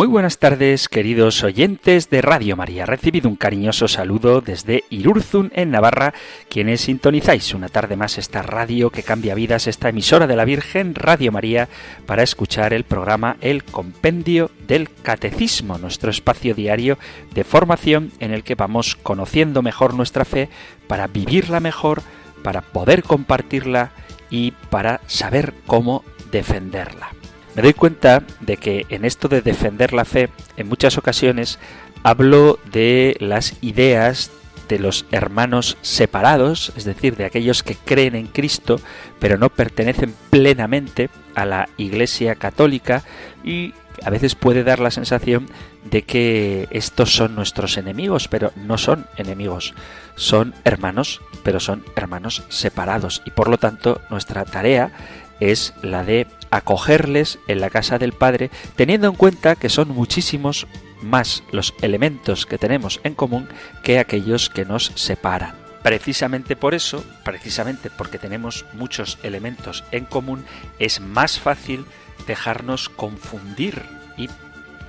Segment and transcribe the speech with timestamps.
[0.00, 2.86] Muy buenas tardes, queridos oyentes de Radio María.
[2.86, 6.14] Recibido un cariñoso saludo desde Irurzun, en Navarra,
[6.48, 10.94] quienes sintonizáis una tarde más esta radio que cambia vidas, esta emisora de la Virgen,
[10.94, 11.68] Radio María,
[12.06, 16.96] para escuchar el programa El Compendio del Catecismo, nuestro espacio diario
[17.34, 20.48] de formación en el que vamos conociendo mejor nuestra fe
[20.86, 22.00] para vivirla mejor,
[22.42, 23.92] para poder compartirla
[24.30, 27.19] y para saber cómo defenderla.
[27.54, 31.58] Me doy cuenta de que en esto de defender la fe, en muchas ocasiones
[32.02, 34.30] hablo de las ideas
[34.68, 38.80] de los hermanos separados, es decir, de aquellos que creen en Cristo,
[39.18, 43.02] pero no pertenecen plenamente a la Iglesia católica
[43.42, 45.48] y a veces puede dar la sensación
[45.90, 49.74] de que estos son nuestros enemigos, pero no son enemigos,
[50.14, 54.92] son hermanos, pero son hermanos separados y por lo tanto nuestra tarea
[55.40, 60.66] es la de acogerles en la casa del Padre, teniendo en cuenta que son muchísimos
[61.02, 63.48] más los elementos que tenemos en común
[63.82, 65.54] que aquellos que nos separan.
[65.82, 70.44] Precisamente por eso, precisamente porque tenemos muchos elementos en común,
[70.78, 71.86] es más fácil
[72.26, 73.82] dejarnos confundir
[74.18, 74.28] y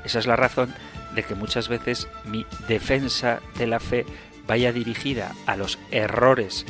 [0.03, 0.73] esa es la razón
[1.15, 4.05] de que muchas veces mi defensa de la fe
[4.47, 6.65] vaya dirigida a los errores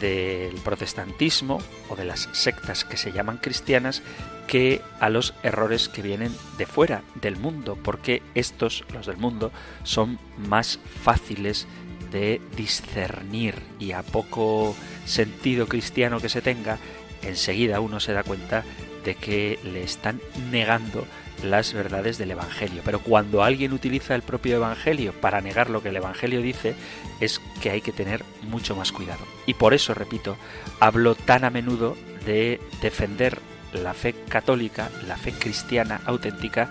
[0.00, 4.02] del protestantismo o de las sectas que se llaman cristianas
[4.46, 9.50] que a los errores que vienen de fuera del mundo, porque estos, los del mundo,
[9.82, 11.66] son más fáciles
[12.10, 14.74] de discernir y a poco
[15.04, 16.78] sentido cristiano que se tenga,
[17.22, 18.64] enseguida uno se da cuenta
[19.04, 20.20] de que le están
[20.50, 21.06] negando
[21.44, 22.82] las verdades del Evangelio.
[22.84, 26.74] Pero cuando alguien utiliza el propio Evangelio para negar lo que el Evangelio dice,
[27.20, 29.24] es que hay que tener mucho más cuidado.
[29.46, 30.36] Y por eso, repito,
[30.80, 33.40] hablo tan a menudo de defender
[33.76, 36.70] la fe católica, la fe cristiana auténtica,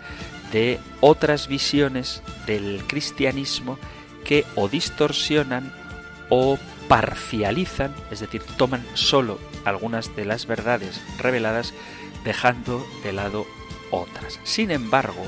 [0.52, 3.78] de otras visiones del cristianismo
[4.24, 5.74] que o distorsionan
[6.30, 6.58] o
[6.88, 11.74] parcializan, es decir, toman solo algunas de las verdades reveladas,
[12.24, 13.46] dejando de lado
[13.92, 14.40] otras.
[14.44, 15.26] Sin embargo,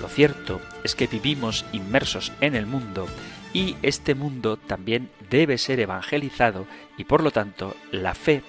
[0.00, 3.06] lo cierto es que vivimos inmersos en el mundo
[3.52, 6.66] y este mundo también debe ser evangelizado
[6.98, 8.42] y por lo tanto la fe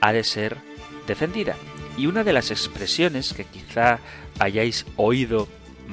[0.00, 0.56] ha de ser
[1.06, 1.56] defendida.
[1.96, 3.98] Y una de las expresiones que quizá
[4.38, 5.48] hayáis oído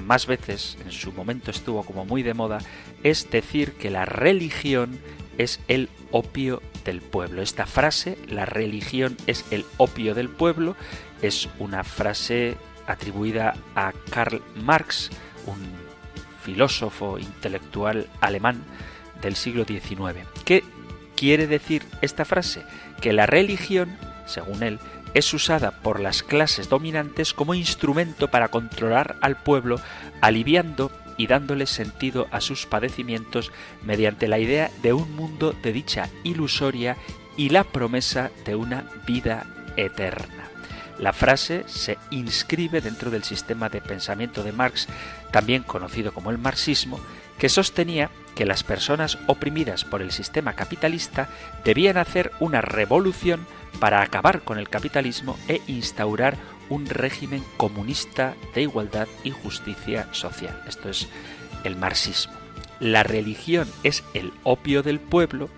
[0.06, 2.60] más veces, en su momento estuvo como muy de moda,
[3.04, 5.00] es decir que la religión
[5.38, 7.42] es el opio del pueblo.
[7.42, 10.76] Esta frase, la religión es el opio del pueblo,
[11.22, 12.56] es una frase
[12.88, 15.10] atribuida a Karl Marx,
[15.46, 15.58] un
[16.44, 18.64] filósofo intelectual alemán
[19.22, 20.26] del siglo XIX.
[20.46, 20.64] ¿Qué
[21.16, 22.64] quiere decir esta frase?
[23.02, 24.80] Que la religión, según él,
[25.20, 29.80] es usada por las clases dominantes como instrumento para controlar al pueblo,
[30.22, 33.52] aliviando y dándole sentido a sus padecimientos
[33.84, 36.98] mediante la idea de un mundo de dicha ilusoria
[37.38, 40.50] y la promesa de una vida eterna.
[40.98, 44.88] La frase se inscribe dentro del sistema de pensamiento de Marx,
[45.32, 47.00] también conocido como el marxismo,
[47.38, 51.30] que sostenía que las personas oprimidas por el sistema capitalista
[51.64, 53.46] debían hacer una revolución
[53.80, 56.38] para acabar con el capitalismo e instaurar
[56.70, 60.62] un régimen comunista de igualdad y justicia social.
[60.68, 61.08] Esto es
[61.64, 62.34] el marxismo.
[62.80, 65.50] La religión es el opio del pueblo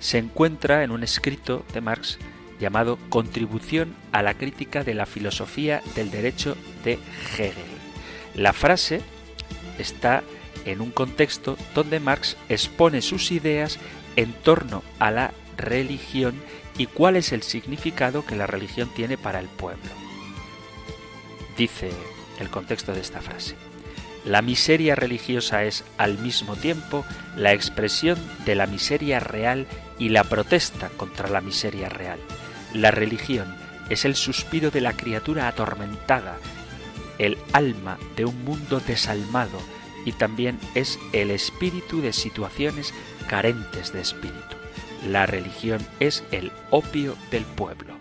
[0.00, 2.18] se encuentra en un escrito de Marx
[2.58, 6.98] llamado Contribución a la crítica de la filosofía del derecho de
[7.36, 7.54] Hegel.
[8.34, 9.02] La frase
[9.78, 10.22] está
[10.64, 13.78] en un contexto donde Marx expone sus ideas
[14.16, 16.34] en torno a la religión
[16.78, 19.90] y cuál es el significado que la religión tiene para el pueblo.
[21.56, 21.90] Dice
[22.38, 23.54] el contexto de esta frase.
[24.24, 27.04] La miseria religiosa es al mismo tiempo
[27.36, 29.66] la expresión de la miseria real
[29.98, 32.18] y la protesta contra la miseria real.
[32.74, 33.54] La religión
[33.88, 36.36] es el suspiro de la criatura atormentada,
[37.18, 39.58] el alma de un mundo desalmado
[40.04, 42.94] y también es el espíritu de situaciones
[43.28, 44.59] carentes de espíritu.
[45.06, 47.98] La religión es el opio del pueblo.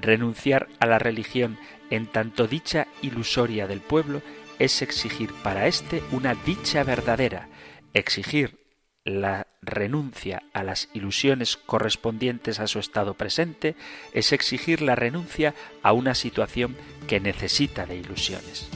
[0.00, 1.58] Renunciar a la religión
[1.90, 4.22] en tanto dicha ilusoria del pueblo
[4.58, 7.48] es exigir para éste una dicha verdadera,
[7.94, 8.58] exigir
[9.04, 13.74] la renuncia a las ilusiones correspondientes a su estado presente
[14.12, 16.76] es exigir la renuncia a una situación
[17.06, 18.68] que necesita de ilusiones.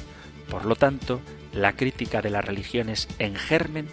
[0.48, 1.20] Por lo tanto,
[1.52, 3.88] la crítica de las religiones en germen,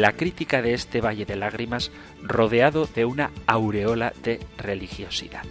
[0.00, 1.90] la crítica de este valle de lágrimas
[2.22, 5.42] rodeado de una aureola de religiosidad.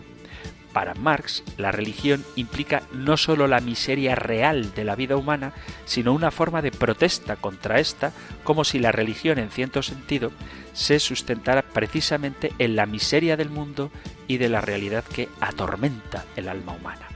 [0.74, 5.54] Para Marx, la religión implica no sólo la miseria real de la vida humana,
[5.86, 10.32] sino una forma de protesta contra esta, como si la religión, en cierto sentido,
[10.74, 13.92] se sustentara precisamente en la miseria del mundo
[14.28, 17.10] y de la realidad que atormenta el alma humana.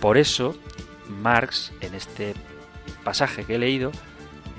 [0.00, 0.58] Por eso,
[1.08, 2.34] Marx, en este
[3.04, 3.92] pasaje que he leído,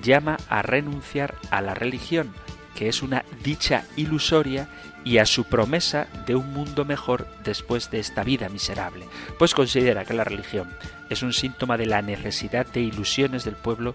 [0.02, 2.34] llama a renunciar a la religión,
[2.76, 4.70] que es una dicha ilusoria
[5.04, 9.08] y a su promesa de un mundo mejor después de esta vida miserable,
[9.38, 10.70] pues considera que la religión
[11.10, 13.94] es un síntoma de la necesidad de ilusiones del pueblo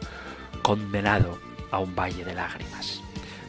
[0.63, 1.39] condenado
[1.71, 3.01] a un valle de lágrimas.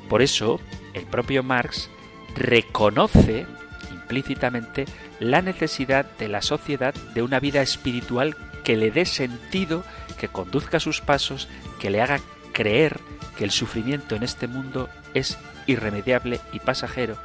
[0.10, 0.60] Por eso,
[0.94, 1.90] el propio Marx
[2.36, 3.46] reconoce
[3.92, 4.86] implícitamente
[5.19, 9.84] la necesidad de la sociedad de una vida espiritual que le dé sentido,
[10.19, 11.48] que conduzca sus pasos,
[11.80, 12.19] que le haga
[12.56, 13.02] creer
[13.38, 15.38] que el sufrimiento en este mundo es
[15.68, 17.18] irremediable y pasajero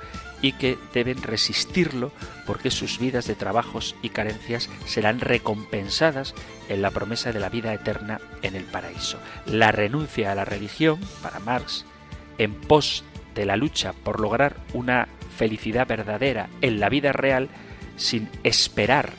[0.42, 2.10] y que deben resistirlo
[2.46, 6.34] porque sus vidas de trabajos y carencias serán recompensadas
[6.68, 9.18] en la promesa de la vida eterna en el paraíso.
[9.46, 11.84] La renuncia a la religión, para Marx,
[12.38, 13.04] en pos
[13.34, 15.06] de la lucha por lograr una
[15.36, 17.48] felicidad verdadera en la vida real,
[17.96, 19.12] sin esperar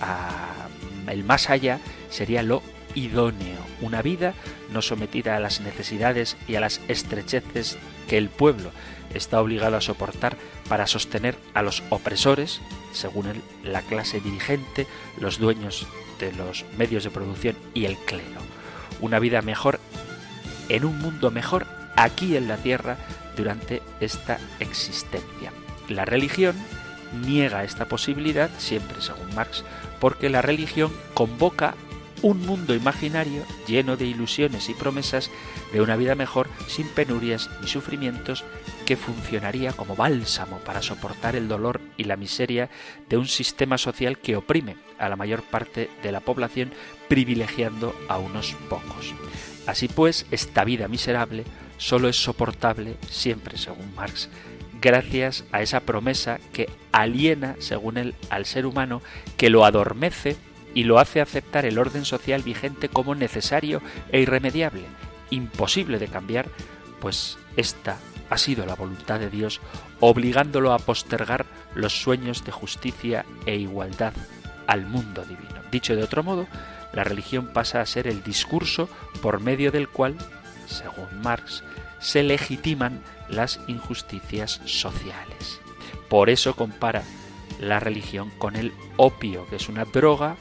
[0.00, 0.68] a
[1.08, 2.62] el más allá, sería lo
[2.94, 4.34] idóneo, una vida
[4.70, 8.70] no sometida a las necesidades y a las estrecheces que el pueblo
[9.14, 10.36] está obligado a soportar
[10.68, 12.60] para sostener a los opresores,
[12.92, 14.86] según la clase dirigente,
[15.18, 15.86] los dueños
[16.18, 18.40] de los medios de producción y el clero.
[19.00, 19.80] Una vida mejor
[20.68, 22.96] en un mundo mejor aquí en la tierra
[23.36, 25.52] durante esta existencia.
[25.88, 26.56] La religión
[27.24, 29.64] niega esta posibilidad, siempre según Marx,
[30.00, 31.74] porque la religión convoca
[32.22, 35.30] un mundo imaginario lleno de ilusiones y promesas
[35.72, 38.44] de una vida mejor sin penurias ni sufrimientos
[38.86, 42.70] que funcionaría como bálsamo para soportar el dolor y la miseria
[43.08, 46.72] de un sistema social que oprime a la mayor parte de la población
[47.08, 49.14] privilegiando a unos pocos.
[49.66, 51.44] Así pues, esta vida miserable
[51.76, 54.30] solo es soportable, siempre según Marx,
[54.80, 59.02] gracias a esa promesa que aliena, según él, al ser humano,
[59.36, 60.36] que lo adormece
[60.74, 63.82] y lo hace aceptar el orden social vigente como necesario
[64.12, 64.84] e irremediable,
[65.30, 66.48] imposible de cambiar,
[67.00, 67.98] pues esta
[68.30, 69.60] ha sido la voluntad de Dios,
[70.00, 74.12] obligándolo a postergar los sueños de justicia e igualdad
[74.66, 75.62] al mundo divino.
[75.70, 76.46] Dicho de otro modo,
[76.92, 78.88] la religión pasa a ser el discurso
[79.22, 80.16] por medio del cual,
[80.66, 81.62] según Marx,
[82.00, 85.60] se legitiman las injusticias sociales.
[86.08, 87.02] Por eso compara
[87.60, 90.36] la religión con el opio, que es una droga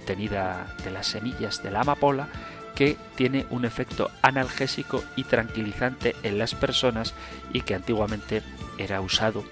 [0.00, 2.28] obtenida de las semillas de la amapola
[2.74, 7.14] que tiene un efecto analgésico y tranquilizante en las personas
[7.52, 8.42] y que antiguamente
[8.78, 9.44] era usado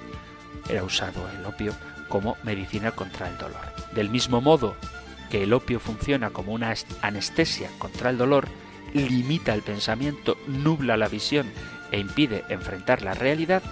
[0.69, 1.75] era usado el opio
[2.09, 3.61] como medicina contra el dolor.
[3.95, 4.77] Del mismo modo
[5.31, 8.49] que el opio funciona como una anestesia contra el dolor,
[8.95, 11.51] limita el pensamiento, nubla la visión
[11.91, 13.63] e impide enfrentar la realidad,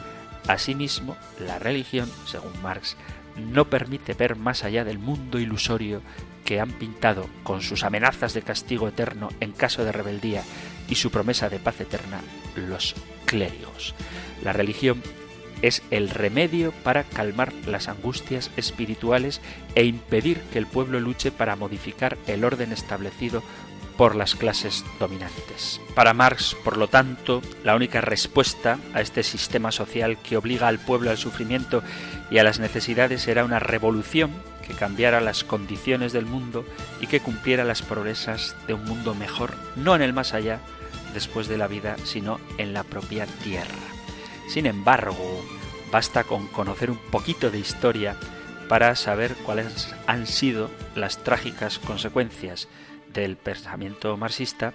[0.49, 2.97] asimismo la religión, según Marx,
[3.37, 6.03] no permite ver más allá del mundo ilusorio
[6.47, 10.43] que han pintado con sus amenazas de castigo eterno en caso de rebeldía
[10.89, 12.23] y su promesa de paz eterna
[12.55, 12.95] los
[13.27, 13.95] clérigos.
[14.43, 15.03] La religión
[15.61, 19.41] es el remedio para calmar las angustias espirituales
[19.75, 23.43] e impedir que el pueblo luche para modificar el orden establecido
[23.97, 25.81] por las clases dominantes.
[25.95, 30.79] Para Marx, por lo tanto, la única respuesta a este sistema social que obliga al
[30.79, 31.83] pueblo al sufrimiento
[32.31, 34.31] y a las necesidades era una revolución
[34.67, 36.65] que cambiara las condiciones del mundo
[37.01, 40.61] y que cumpliera las progresas de un mundo mejor, no en el más allá,
[41.15, 43.69] después de la vida, sino en la propia tierra.
[44.49, 45.45] Sin embargo,
[45.91, 48.17] basta con conocer un poquito de historia
[48.69, 52.69] para saber cuáles han sido las trágicas consecuencias
[53.17, 54.75] del pensamiento marxista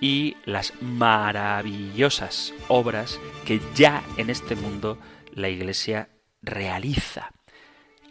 [0.00, 4.98] y las maravillosas obras que ya en este mundo
[5.34, 6.08] la Iglesia
[6.42, 7.32] realiza.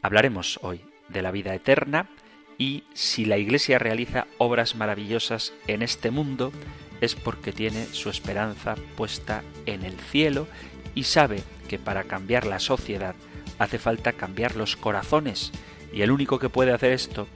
[0.01, 2.09] Hablaremos hoy de la vida eterna
[2.57, 6.51] y si la Iglesia realiza obras maravillosas en este mundo
[6.99, 10.47] es porque tiene su esperanza puesta en el cielo
[10.95, 13.15] y sabe que para cambiar la sociedad
[13.57, 15.51] hace falta cambiar los corazones
[15.93, 17.27] y el único que puede hacer esto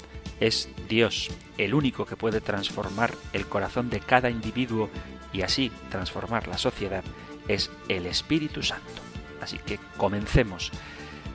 [0.44, 4.90] es Dios, el único que puede transformar el corazón de cada individuo
[5.32, 7.04] y así transformar la sociedad
[7.48, 9.02] es el Espíritu Santo.
[9.42, 10.72] Así que comencemos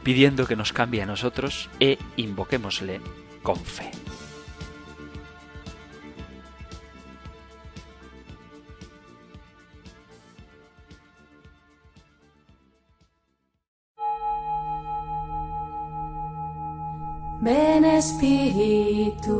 [0.03, 3.00] pidiendo que nos cambie a nosotros e invoquémosle
[3.43, 3.91] con fe.
[17.40, 19.38] Ven Espíritu,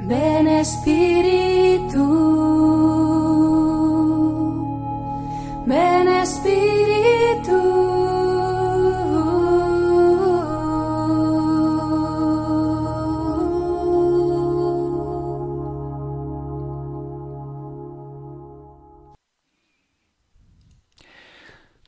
[0.00, 2.04] ven Espíritu,
[5.64, 6.76] ven Espíritu.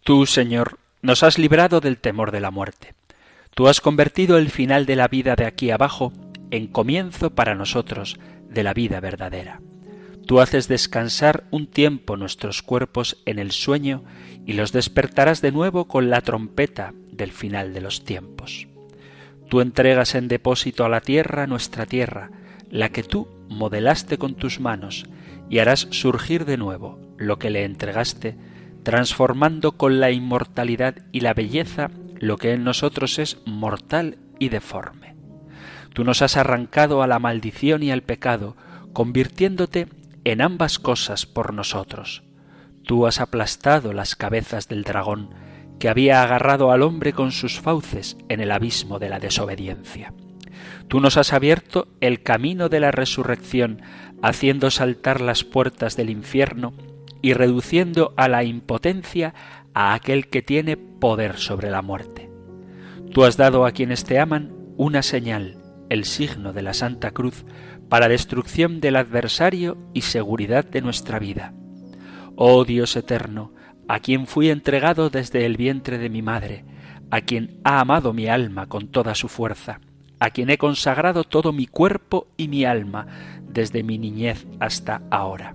[0.03, 2.95] Tú, Señor, nos has librado del temor de la muerte.
[3.55, 6.13] Tú has convertido el final de la vida de aquí abajo
[6.51, 9.61] en comienzo para nosotros de la vida verdadera.
[10.27, 14.05] Tú haces descansar un tiempo nuestros cuerpos en el sueño
[14.47, 18.69] y los despertarás de nuevo con la trompeta del final de los tiempos.
[19.49, 22.31] Tú entregas en depósito a la tierra nuestra tierra,
[22.71, 25.07] la que tú modelaste con tus manos,
[25.49, 28.37] y harás surgir de nuevo lo que le entregaste
[28.89, 31.91] transformando con la inmortalidad y la belleza
[32.21, 35.15] lo que en nosotros es mortal y deforme.
[35.93, 38.57] Tú nos has arrancado a la maldición y al pecado,
[38.95, 39.89] convirtiéndote
[40.25, 42.23] en ambas cosas por nosotros.
[42.83, 45.35] Tú has aplastado las cabezas del dragón
[45.79, 50.15] que había agarrado al hombre con sus fauces en el abismo de la desobediencia.
[50.89, 53.83] Tú nos has abierto el camino de la resurrección,
[54.23, 56.73] haciendo saltar las puertas del infierno
[57.23, 59.35] y reduciendo a la impotencia
[59.75, 62.31] a aquel que tiene poder sobre la muerte.
[63.13, 65.57] Tú has dado a quienes te aman una señal,
[65.89, 67.45] el signo de la Santa Cruz,
[67.89, 71.55] para destrucción del adversario y seguridad de nuestra vida.
[72.37, 73.53] Oh Dios eterno,
[73.89, 76.65] a quien fui entregado desde el vientre de mi madre,
[77.11, 79.81] a quien ha amado mi alma con toda su fuerza,
[80.21, 83.07] a quien he consagrado todo mi cuerpo y mi alma
[83.43, 85.55] desde mi niñez hasta ahora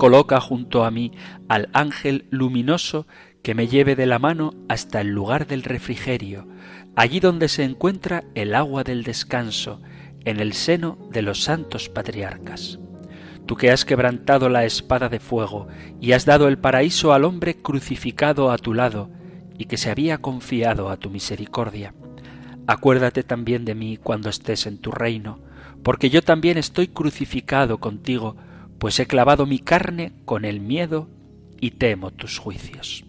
[0.00, 1.12] coloca junto a mí
[1.46, 3.06] al ángel luminoso
[3.42, 6.48] que me lleve de la mano hasta el lugar del refrigerio,
[6.96, 9.82] allí donde se encuentra el agua del descanso,
[10.24, 12.78] en el seno de los santos patriarcas.
[13.44, 15.68] Tú que has quebrantado la espada de fuego
[16.00, 19.10] y has dado el paraíso al hombre crucificado a tu lado
[19.58, 21.92] y que se había confiado a tu misericordia.
[22.66, 25.40] Acuérdate también de mí cuando estés en tu reino,
[25.82, 28.36] porque yo también estoy crucificado contigo,
[28.80, 31.08] pues he clavado mi carne con el miedo
[31.60, 33.04] y temo tus juicios.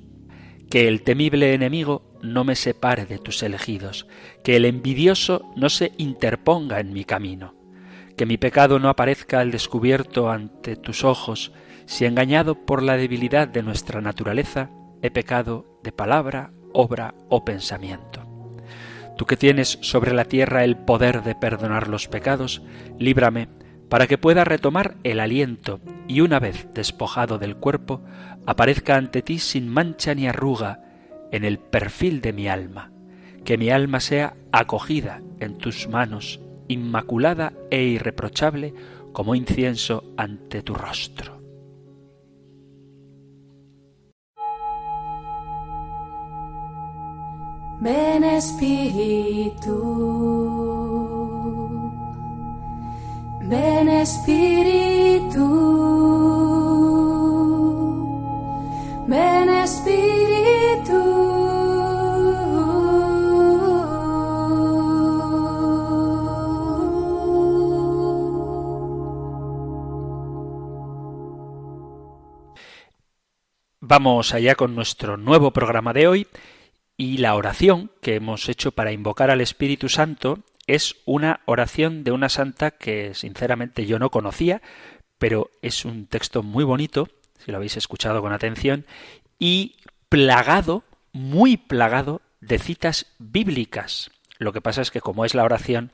[0.70, 4.06] Que el temible enemigo no me separe de tus elegidos,
[4.44, 7.56] que el envidioso no se interponga en mi camino,
[8.18, 11.54] que mi pecado no aparezca al descubierto ante tus ojos,
[11.86, 14.70] si engañado por la debilidad de nuestra naturaleza
[15.02, 18.28] he pecado de palabra, obra o pensamiento.
[19.18, 22.62] Tú que tienes sobre la tierra el poder de perdonar los pecados,
[23.00, 23.61] líbrame
[23.92, 28.00] para que pueda retomar el aliento y una vez despojado del cuerpo,
[28.46, 30.82] aparezca ante ti sin mancha ni arruga
[31.34, 32.94] en el perfil de mi alma,
[33.44, 38.74] que mi alma sea acogida en tus manos, inmaculada e irreprochable
[39.12, 41.42] como incienso ante tu rostro.
[47.82, 49.82] Ven Espíritu.
[53.52, 55.46] Ven Espíritu,
[59.08, 61.02] ven Espíritu.
[73.82, 76.28] Vamos allá con nuestro nuevo programa de hoy
[76.96, 80.40] y la oración que hemos hecho para invocar al Espíritu Santo
[80.76, 84.62] es una oración de una santa que sinceramente yo no conocía,
[85.18, 87.10] pero es un texto muy bonito,
[87.44, 88.86] si lo habéis escuchado con atención,
[89.38, 89.76] y
[90.08, 94.12] plagado, muy plagado de citas bíblicas.
[94.38, 95.92] Lo que pasa es que como es la oración,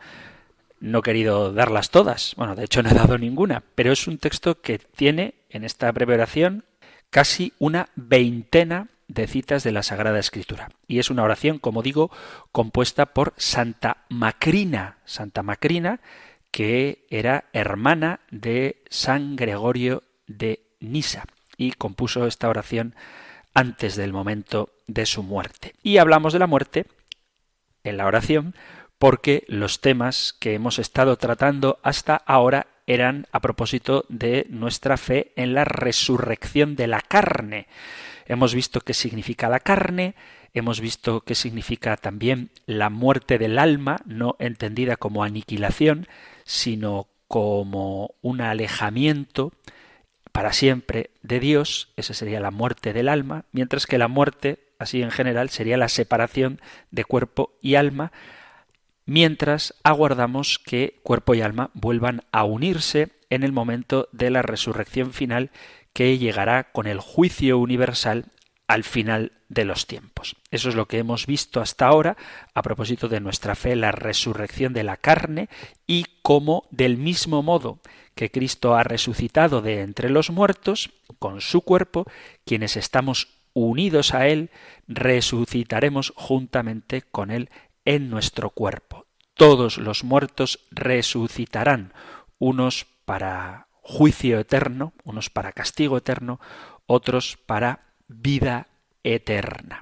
[0.80, 2.36] no he querido darlas todas.
[2.38, 5.92] Bueno, de hecho no he dado ninguna, pero es un texto que tiene en esta
[5.92, 6.66] breve oración
[7.10, 10.70] casi una veintena de citas de la Sagrada Escritura.
[10.88, 12.12] Y es una oración, como digo,
[12.52, 14.98] compuesta por Santa Macrina.
[15.06, 16.02] Santa Macrina,
[16.52, 21.26] que era hermana de San Gregorio de Nisa
[21.58, 22.96] y compuso esta oración
[23.54, 25.74] antes del momento de su muerte.
[25.84, 26.86] Y hablamos de la muerte
[27.84, 28.56] en la oración
[29.00, 35.34] porque los temas que hemos estado tratando hasta ahora eran a propósito de nuestra fe
[35.36, 37.68] en la resurrección de la carne.
[38.28, 40.14] Hemos visto qué significa la carne,
[40.54, 46.08] hemos visto qué significa también la muerte del alma, no entendida como aniquilación,
[46.44, 49.54] sino como un alejamiento
[50.34, 55.02] para siempre de Dios, esa sería la muerte del alma, mientras que la muerte, así
[55.02, 56.60] en general, sería la separación
[56.92, 58.12] de cuerpo y alma,
[59.06, 65.14] mientras aguardamos que cuerpo y alma vuelvan a unirse en el momento de la resurrección
[65.14, 65.50] final
[65.98, 68.26] que llegará con el juicio universal
[68.68, 70.36] al final de los tiempos.
[70.52, 72.18] Eso es lo que hemos visto hasta ahora
[72.54, 75.50] a propósito de nuestra fe, la resurrección de la carne
[75.88, 77.80] y cómo del mismo modo
[78.14, 82.06] que Cristo ha resucitado de entre los muertos, con su cuerpo,
[82.46, 84.52] quienes estamos unidos a Él,
[84.88, 87.50] resucitaremos juntamente con Él
[87.86, 89.08] en nuestro cuerpo.
[89.34, 91.92] Todos los muertos resucitarán,
[92.38, 96.42] unos para juicio eterno, unos para castigo eterno,
[96.88, 98.68] otros para vida
[99.06, 99.82] eterna.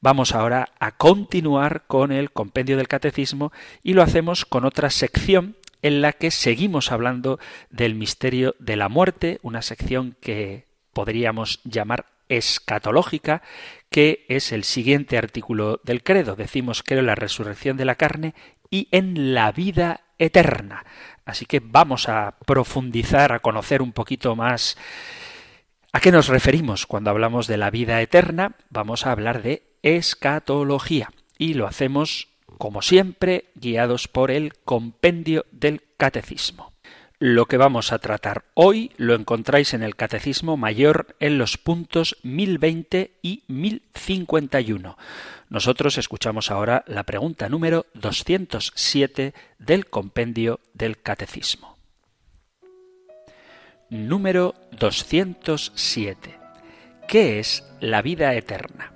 [0.00, 5.56] Vamos ahora a continuar con el compendio del catecismo y lo hacemos con otra sección
[5.82, 12.06] en la que seguimos hablando del misterio de la muerte, una sección que podríamos llamar
[12.30, 13.42] escatológica,
[13.90, 16.36] que es el siguiente artículo del credo.
[16.36, 18.34] Decimos creo en la resurrección de la carne
[18.70, 20.84] y en la vida eterna.
[21.24, 24.76] Así que vamos a profundizar, a conocer un poquito más
[25.92, 28.56] a qué nos referimos cuando hablamos de la vida eterna.
[28.70, 35.82] Vamos a hablar de escatología y lo hacemos como siempre, guiados por el compendio del
[35.96, 36.71] catecismo.
[37.24, 42.16] Lo que vamos a tratar hoy lo encontráis en el Catecismo Mayor en los puntos
[42.24, 44.98] 1020 y 1051.
[45.48, 51.76] Nosotros escuchamos ahora la pregunta número 207 del compendio del Catecismo.
[53.88, 56.36] Número 207.
[57.06, 58.94] ¿Qué es la vida eterna?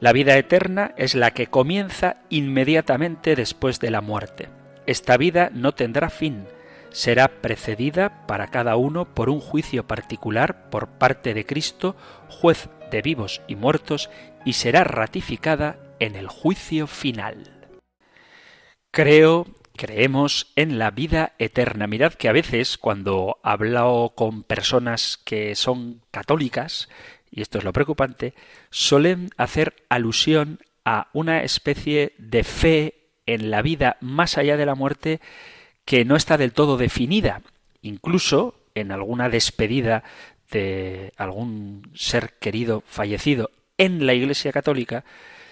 [0.00, 4.48] La vida eterna es la que comienza inmediatamente después de la muerte.
[4.86, 6.46] Esta vida no tendrá fin,
[6.92, 11.96] será precedida para cada uno por un juicio particular por parte de Cristo,
[12.28, 14.10] juez de vivos y muertos,
[14.44, 17.70] y será ratificada en el juicio final.
[18.90, 21.86] Creo, creemos en la vida eterna.
[21.86, 26.88] Mirad que a veces cuando hablo con personas que son católicas,
[27.30, 28.34] y esto es lo preocupante,
[28.70, 34.74] suelen hacer alusión a una especie de fe en la vida más allá de la
[34.74, 35.20] muerte
[35.84, 37.42] que no está del todo definida.
[37.82, 40.04] Incluso en alguna despedida
[40.50, 45.04] de algún ser querido fallecido en la Iglesia Católica,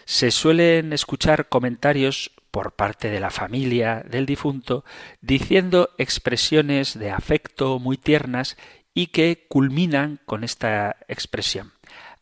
[0.05, 4.85] se suelen escuchar comentarios por parte de la familia del difunto
[5.21, 8.57] diciendo expresiones de afecto muy tiernas
[8.93, 11.73] y que culminan con esta expresión.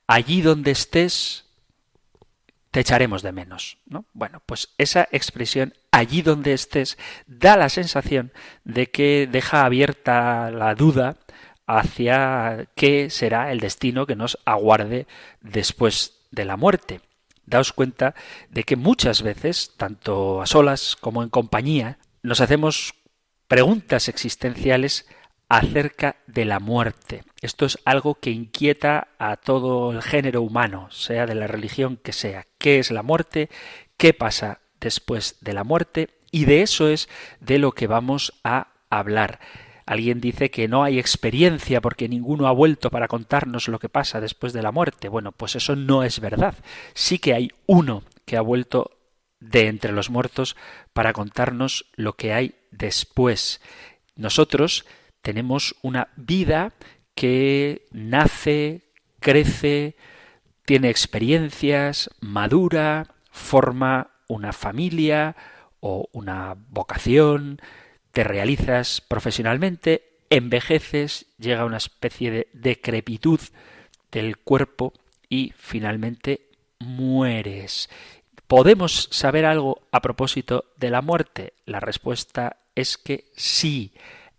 [0.07, 1.47] Allí donde estés,
[2.81, 3.79] echaremos de menos.
[3.87, 4.05] ¿no?
[4.13, 8.33] Bueno, pues esa expresión, allí donde estés, da la sensación
[8.65, 11.17] de que deja abierta la duda
[11.67, 15.07] hacia qué será el destino que nos aguarde
[15.41, 17.01] después de la muerte.
[17.45, 18.15] Daos cuenta
[18.51, 22.95] de que muchas veces, tanto a solas como en compañía, nos hacemos
[23.49, 25.07] preguntas existenciales
[25.49, 27.25] acerca de la muerte.
[27.41, 32.13] Esto es algo que inquieta a todo el género humano, sea de la religión que
[32.13, 32.47] sea.
[32.59, 33.49] ¿Qué es la muerte?
[33.97, 36.11] ¿Qué pasa después de la muerte?
[36.31, 37.09] Y de eso es
[37.41, 39.41] de lo que vamos a hablar.
[39.87, 44.21] Alguien dice que no hay experiencia porque ninguno ha vuelto para contarnos lo que pasa
[44.21, 45.09] después de la muerte.
[45.09, 46.55] Bueno, pues eso no es verdad.
[46.93, 48.99] Sí que hay uno que ha vuelto
[49.41, 50.57] de entre los muertos
[50.93, 53.63] para contarnos lo que hay después.
[54.15, 54.85] Nosotros
[55.23, 56.73] tenemos una vida
[57.15, 58.83] que nace,
[59.21, 59.97] crece,
[60.65, 65.37] tiene experiencias, madura, forma una familia
[65.81, 67.61] o una vocación,
[68.13, 73.41] te realizas profesionalmente, envejeces, llega una especie de decrepitud
[74.13, 74.93] del cuerpo
[75.29, 77.89] y finalmente mueres.
[78.47, 81.53] ¿Podemos saber algo a propósito de la muerte?
[81.67, 83.93] La respuesta es que sí.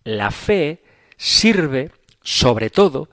[0.10, 0.82] La fe
[1.18, 1.92] sirve
[2.24, 3.10] sobre todo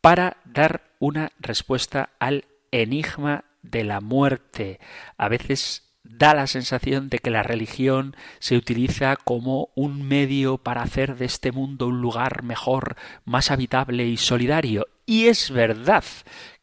[0.00, 4.80] para dar una respuesta al enigma de la muerte.
[5.18, 10.80] A veces da la sensación de que la religión se utiliza como un medio para
[10.80, 14.86] hacer de este mundo un lugar mejor, más habitable y solidario.
[15.04, 16.04] Y es verdad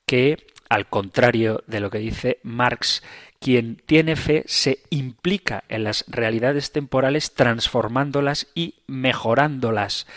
[0.07, 3.03] que al contrario de lo que dice Marx,
[3.45, 10.07] quien tiene fe se implica en las realidades temporales transformándolas y mejorándolas.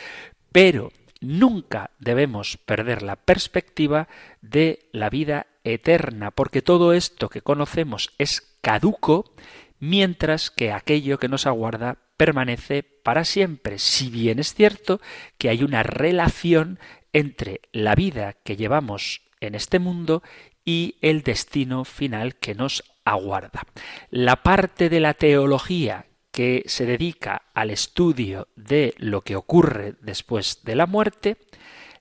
[0.51, 4.09] Pero nunca debemos perder la perspectiva
[4.41, 9.35] de la vida eterna, porque todo esto que conocemos es caduco,
[9.79, 15.03] mientras que aquello que nos aguarda permanece para siempre, si bien es cierto
[15.37, 16.79] que hay una relación
[17.13, 20.23] entre la vida que llevamos en este mundo
[20.65, 23.63] y el destino final que nos aguarda.
[24.11, 30.61] La parte de la teología que se dedica al estudio de lo que ocurre después
[30.65, 31.37] de la muerte,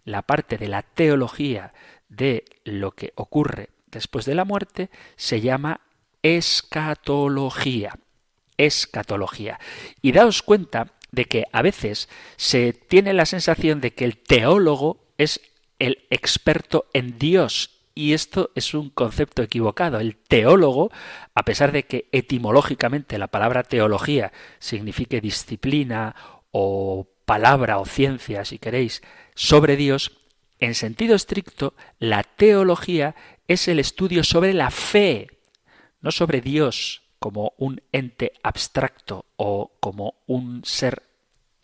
[0.04, 1.74] la parte de la teología
[2.10, 5.82] de lo que ocurre después de la muerte, se llama
[6.22, 7.98] escatología.
[8.58, 9.60] Escatología.
[10.02, 15.06] Y daos cuenta de que a veces se tiene la sensación de que el teólogo
[15.18, 15.42] es
[15.80, 20.00] el experto en Dios y esto es un concepto equivocado.
[20.00, 20.92] El teólogo,
[21.34, 26.16] a pesar de que etimológicamente la palabra teología signifique disciplina
[26.52, 29.02] o palabra o ciencia, si queréis,
[29.34, 30.12] sobre Dios,
[30.60, 33.16] en sentido estricto, la teología
[33.48, 35.30] es el estudio sobre la fe,
[36.00, 41.02] no sobre Dios como un ente abstracto o como un ser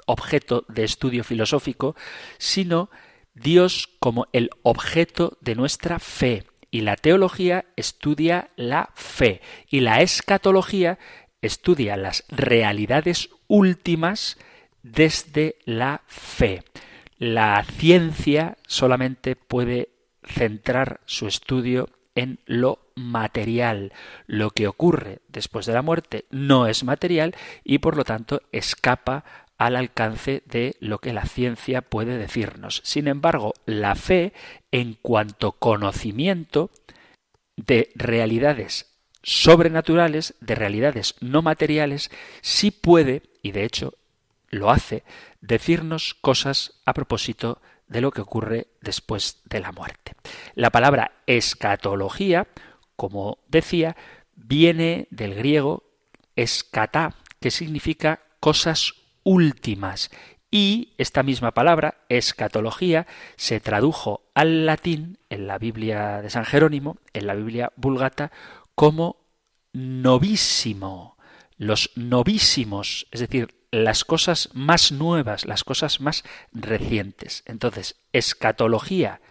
[0.08, 1.96] objeto de estudio filosófico,
[2.40, 2.90] sino
[3.34, 6.46] Dios como el objeto de nuestra fe.
[6.72, 9.42] Y la teología estudia la fe.
[9.70, 10.98] Y la escatología
[11.42, 14.38] estudia las realidades últimas
[14.82, 16.64] desde la fe.
[17.18, 19.90] La ciencia solamente puede
[20.24, 23.94] centrar su estudio en lo material.
[24.28, 29.24] Lo que ocurre después de la muerte no es material y por lo tanto escapa
[29.66, 32.82] al alcance de lo que la ciencia puede decirnos.
[32.84, 34.34] Sin embargo, la fe,
[34.72, 36.72] en cuanto conocimiento
[37.56, 43.94] de realidades sobrenaturales, de realidades no materiales, sí puede, y de hecho
[44.50, 45.04] lo hace,
[45.42, 50.14] decirnos cosas a propósito de lo que ocurre después de la muerte.
[50.56, 52.48] La palabra escatología,
[52.96, 53.96] como decía,
[54.36, 55.84] viene del griego
[56.36, 58.94] escatá, que significa cosas
[59.24, 60.12] últimas.
[60.52, 63.08] Y esta misma palabra, escatología,
[63.38, 68.32] se tradujo al latín en la Biblia de San Jerónimo, en la Biblia vulgata,
[68.76, 69.18] como
[69.74, 71.18] novísimo.
[71.58, 77.42] Los novísimos, es decir, las cosas más nuevas, las cosas más recientes.
[77.48, 79.22] Entonces, escatología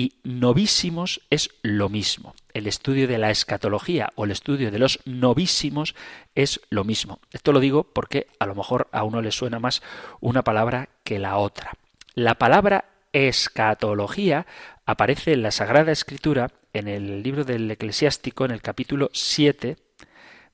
[0.00, 2.34] y novísimos es lo mismo.
[2.54, 5.94] El estudio de la escatología o el estudio de los novísimos
[6.34, 7.20] es lo mismo.
[7.32, 9.82] Esto lo digo porque a lo mejor a uno le suena más
[10.20, 11.72] una palabra que la otra.
[12.14, 14.46] La palabra escatología
[14.86, 19.76] aparece en la Sagrada Escritura en el libro del Eclesiástico en el capítulo 7,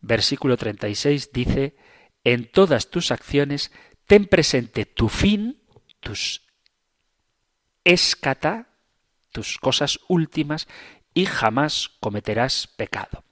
[0.00, 1.76] versículo 36 dice,
[2.24, 3.70] en todas tus acciones
[4.06, 5.62] ten presente tu fin,
[6.00, 6.42] tus
[7.84, 8.70] escata,
[9.36, 10.66] tus cosas últimas
[11.12, 13.22] y jamás cometerás pecado.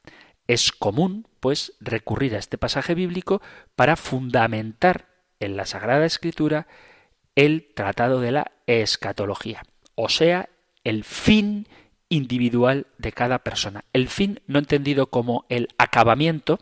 [0.47, 3.40] Es común, pues, recurrir a este pasaje bíblico
[3.75, 5.09] para fundamentar
[5.40, 6.67] en la Sagrada Escritura
[7.37, 9.62] el tratado de la escatología,
[9.95, 10.51] o sea,
[10.85, 11.69] el fin
[12.11, 13.87] individual de cada persona.
[13.95, 16.59] El fin no entendido como el acabamiento,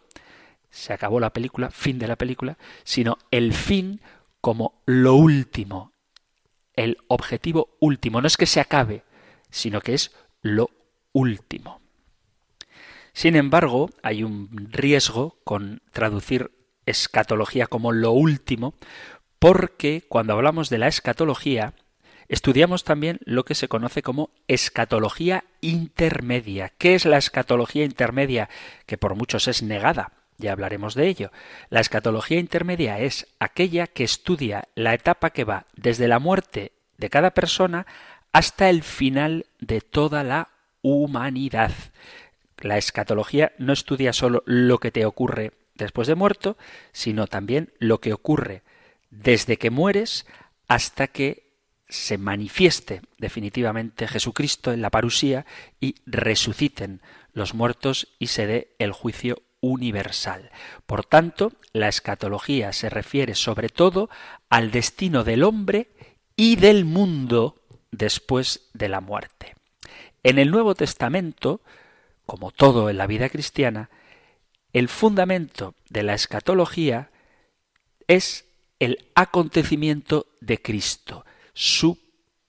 [0.71, 4.01] se acabó la película, fin de la película, sino el fin
[4.41, 5.93] como lo último,
[6.75, 8.21] el objetivo último.
[8.21, 9.03] No es que se acabe,
[9.53, 10.11] sino que es
[10.41, 10.71] lo
[11.13, 11.81] último.
[13.13, 16.51] Sin embargo, hay un riesgo con traducir
[16.87, 18.75] escatología como lo último,
[19.39, 21.75] porque cuando hablamos de la escatología,
[22.29, 26.73] estudiamos también lo que se conoce como escatología intermedia.
[26.79, 28.49] ¿Qué es la escatología intermedia?
[28.87, 30.13] Que por muchos es negada.
[30.39, 31.31] Ya hablaremos de ello.
[31.69, 37.11] La escatología intermedia es aquella que estudia la etapa que va desde la muerte de
[37.11, 37.87] cada persona
[38.33, 40.49] hasta el final de toda la
[40.83, 41.73] humanidad.
[42.59, 46.57] La escatología no estudia solo lo que te ocurre después de muerto,
[46.93, 48.63] sino también lo que ocurre
[49.11, 50.27] desde que mueres
[50.69, 51.53] hasta que
[51.89, 55.45] se manifieste definitivamente Jesucristo en la parusía
[55.79, 57.03] y resuciten
[57.35, 60.51] los muertos y se dé el juicio universal.
[60.87, 64.09] Por tanto, la escatología se refiere sobre todo
[64.49, 65.91] al destino del hombre
[66.37, 67.62] y del mundo
[67.93, 69.55] después de la muerte.
[70.25, 71.61] En el Nuevo Testamento,
[72.27, 73.91] como todo en la vida cristiana,
[74.73, 77.11] el fundamento de la escatología
[78.09, 78.47] es
[78.79, 81.99] el acontecimiento de Cristo, su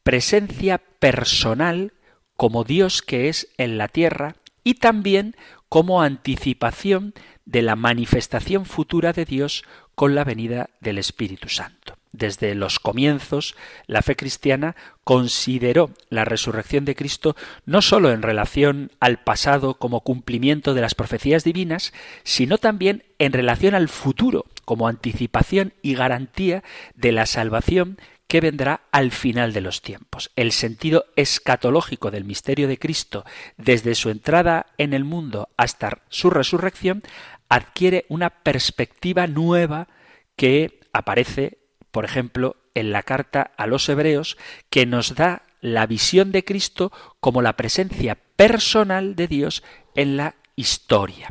[0.03, 1.93] presencia personal
[2.35, 5.35] como Dios que es en la tierra y también
[5.69, 7.13] como anticipación
[7.45, 9.63] de la manifestación futura de Dios
[9.95, 11.97] con la venida del Espíritu Santo.
[12.13, 13.55] Desde los comienzos,
[13.87, 20.01] la fe cristiana consideró la resurrección de Cristo no sólo en relación al pasado como
[20.01, 21.91] cumplimiento de las profecías divinas,
[22.23, 27.97] sino también en relación al futuro como anticipación y garantía de la salvación
[28.27, 30.31] que vendrá al final de los tiempos.
[30.35, 33.25] El sentido escatológico del misterio de Cristo,
[33.57, 37.01] desde su entrada en el mundo hasta su resurrección,
[37.49, 39.87] adquiere una perspectiva nueva
[40.35, 41.62] que aparece
[41.93, 44.35] por ejemplo, en la carta a los hebreos,
[44.71, 50.33] que nos da la visión de Cristo como la presencia personal de Dios en la
[50.55, 51.29] historia.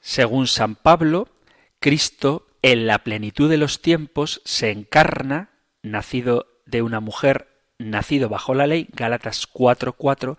[0.00, 1.28] Según San Pablo,
[1.78, 5.50] Cristo, en la plenitud de los tiempos, se encarna,
[5.82, 7.46] nacido de una mujer,
[7.78, 10.36] nacido bajo la ley, Gálatas 4:4,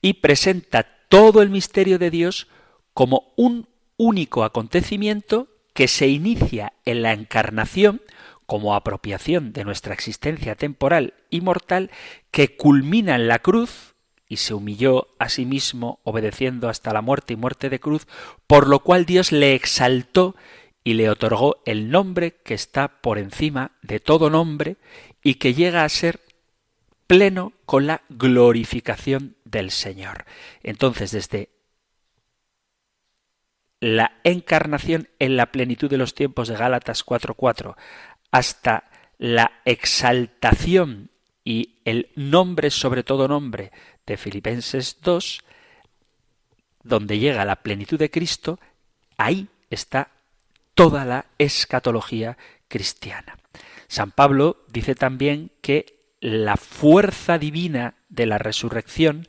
[0.00, 2.48] y presenta todo el misterio de Dios
[2.94, 8.02] como un único acontecimiento que se inicia en la encarnación,
[8.46, 11.90] como apropiación de nuestra existencia temporal y mortal
[12.30, 13.94] que culmina en la cruz
[14.28, 18.06] y se humilló a sí mismo obedeciendo hasta la muerte y muerte de cruz,
[18.46, 20.34] por lo cual Dios le exaltó
[20.84, 24.76] y le otorgó el nombre que está por encima de todo nombre
[25.22, 26.20] y que llega a ser
[27.06, 30.24] pleno con la glorificación del Señor.
[30.62, 31.50] Entonces, desde
[33.80, 37.76] la encarnación en la plenitud de los tiempos de Gálatas 4.4
[38.32, 41.10] hasta la exaltación
[41.44, 43.70] y el nombre sobre todo nombre
[44.06, 45.44] de Filipenses 2,
[46.82, 48.58] donde llega la plenitud de Cristo,
[49.16, 50.10] ahí está
[50.74, 53.38] toda la escatología cristiana.
[53.86, 59.28] San Pablo dice también que la fuerza divina de la resurrección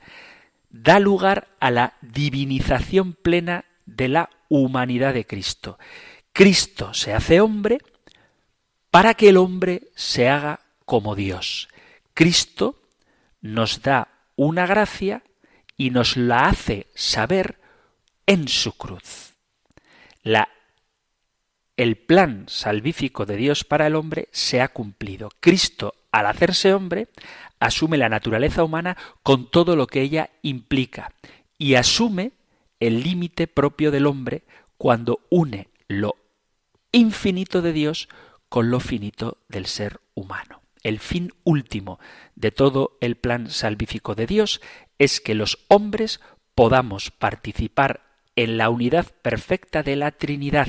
[0.69, 5.77] da lugar a la divinización plena de la humanidad de Cristo.
[6.31, 7.79] Cristo se hace hombre
[8.93, 11.67] para que el hombre se haga como Dios.
[12.13, 12.79] Cristo
[13.41, 15.23] nos da una gracia
[15.75, 17.57] y nos la hace saber
[18.27, 19.33] en su cruz.
[20.21, 20.47] La,
[21.75, 25.31] el plan salvífico de Dios para el hombre se ha cumplido.
[25.39, 27.07] Cristo, al hacerse hombre,
[27.59, 31.11] asume la naturaleza humana con todo lo que ella implica
[31.57, 32.33] y asume
[32.79, 34.43] el límite propio del hombre
[34.77, 36.15] cuando une lo
[36.91, 38.07] infinito de Dios
[38.53, 40.61] con lo finito del ser humano.
[40.83, 41.99] El fin último
[42.35, 44.61] de todo el plan salvífico de Dios
[44.99, 46.21] es que los hombres
[46.53, 48.01] podamos participar
[48.35, 50.67] en la unidad perfecta de la Trinidad.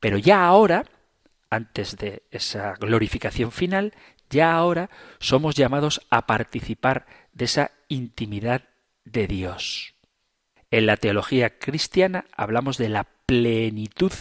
[0.00, 0.86] Pero ya ahora,
[1.50, 3.92] antes de esa glorificación final,
[4.30, 7.04] ya ahora somos llamados a participar
[7.34, 8.70] de esa intimidad
[9.04, 9.92] de Dios.
[10.70, 14.12] En la teología cristiana hablamos de la plenitud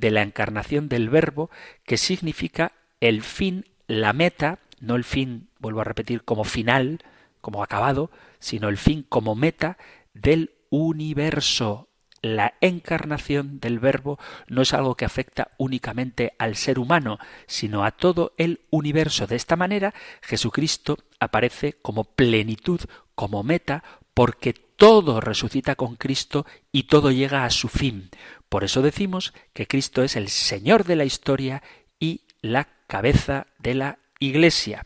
[0.00, 1.50] de la encarnación del verbo,
[1.84, 7.04] que significa el fin, la meta, no el fin, vuelvo a repetir, como final,
[7.40, 9.76] como acabado, sino el fin como meta
[10.14, 11.88] del universo.
[12.22, 17.92] La encarnación del verbo no es algo que afecta únicamente al ser humano, sino a
[17.92, 19.26] todo el universo.
[19.26, 22.80] De esta manera, Jesucristo aparece como plenitud,
[23.14, 28.08] como meta, porque todo resucita con Cristo y todo llega a su fin.
[28.48, 31.62] Por eso decimos que Cristo es el Señor de la historia
[31.98, 34.82] y la cabeza de la Iglesia.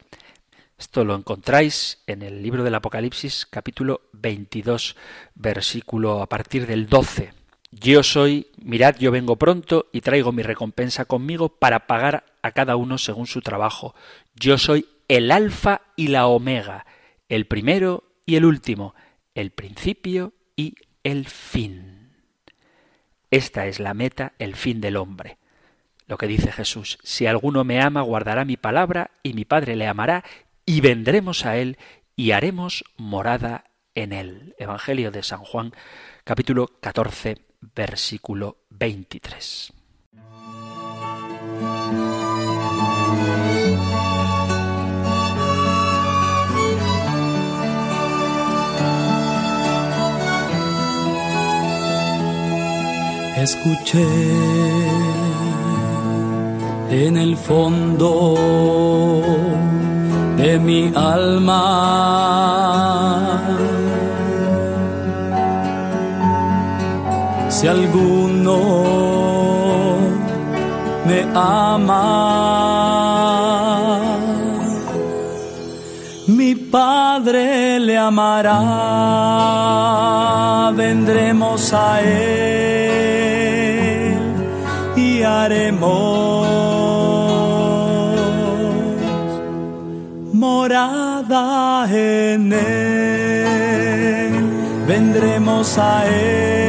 [0.76, 4.96] Esto lo encontráis en el libro del Apocalipsis capítulo 22
[5.36, 7.32] versículo a partir del 12.
[7.70, 12.74] Yo soy, mirad, yo vengo pronto y traigo mi recompensa conmigo para pagar a cada
[12.74, 13.94] uno según su trabajo.
[14.34, 16.84] Yo soy el alfa y la omega,
[17.28, 18.96] el primero y el último,
[19.34, 22.12] el principio y el fin.
[23.30, 25.38] Esta es la meta, el fin del hombre.
[26.06, 29.86] Lo que dice Jesús, si alguno me ama, guardará mi palabra, y mi Padre le
[29.86, 30.22] amará,
[30.66, 31.78] y vendremos a él,
[32.14, 34.54] y haremos morada en él.
[34.58, 35.72] Evangelio de San Juan,
[36.24, 37.38] capítulo 14,
[37.74, 39.83] versículo 23.
[53.44, 54.08] Escuché
[56.88, 58.10] en el fondo
[60.38, 61.64] de mi alma.
[67.50, 68.58] Si alguno
[71.08, 72.06] me ama,
[76.28, 78.60] mi Padre le amará,
[80.74, 82.73] vendremos a Él
[85.42, 86.46] haremos
[90.32, 94.32] morada en Él,
[94.86, 96.64] vendremos a Él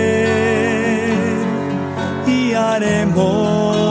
[2.27, 3.85] y haremos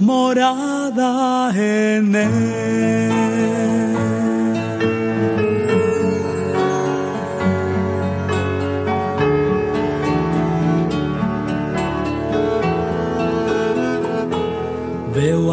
[0.00, 3.09] morada en él.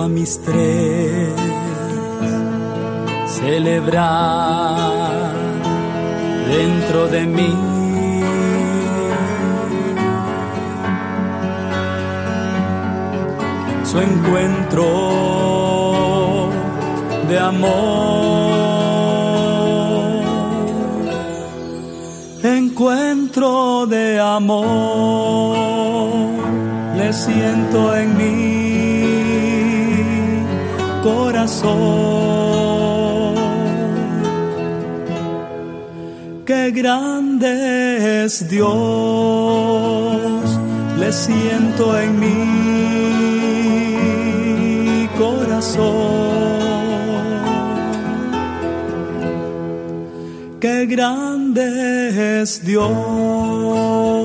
[0.09, 1.33] Mis tres.
[3.27, 4.77] Celebrar
[6.47, 7.53] dentro de mí.
[13.83, 14.83] Su encuentro
[17.29, 18.57] de amor.
[22.43, 24.67] Encuentro de amor,
[26.95, 28.76] le siento en mi
[31.09, 31.75] corazón.
[36.45, 37.51] Qué grande
[38.25, 38.71] es Dios,
[40.99, 42.67] le siento en mí
[50.59, 54.16] Qué grande es Dios.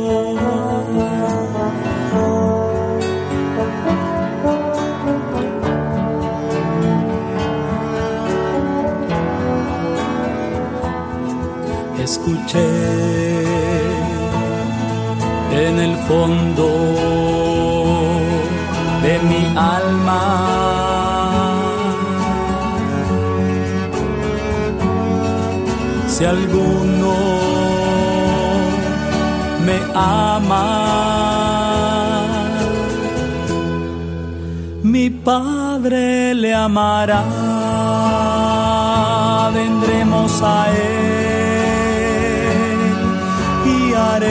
[12.12, 12.68] Escuché.
[15.64, 16.66] En el fondo
[19.04, 20.22] de mi alma
[26.12, 27.14] si alguno
[29.66, 30.66] me ama,
[34.82, 37.24] mi Padre le amará,
[39.54, 41.11] vendremos a Él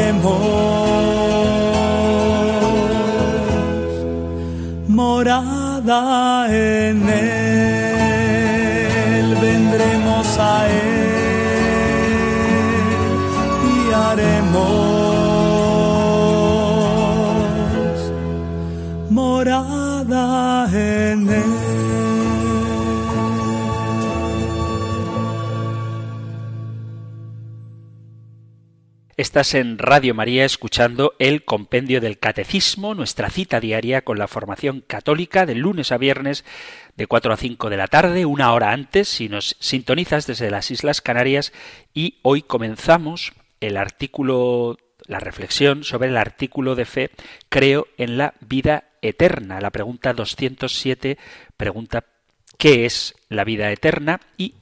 [0.02, 0.42] haremos
[4.88, 7.36] morada en Él,
[9.42, 11.02] vendremos a Él
[13.94, 15.01] morada
[29.32, 34.84] Estás en Radio María escuchando el Compendio del Catecismo, nuestra cita diaria con la formación
[34.86, 36.44] católica de lunes a viernes
[36.98, 40.70] de 4 a 5 de la tarde, una hora antes si nos sintonizas desde las
[40.70, 41.54] Islas Canarias
[41.94, 47.12] y hoy comenzamos el artículo, la reflexión sobre el artículo de fe,
[47.48, 49.62] creo en la vida eterna.
[49.62, 51.18] La pregunta 207
[51.56, 52.04] pregunta
[52.58, 54.20] ¿qué es la vida eterna?
[54.36, 54.56] Y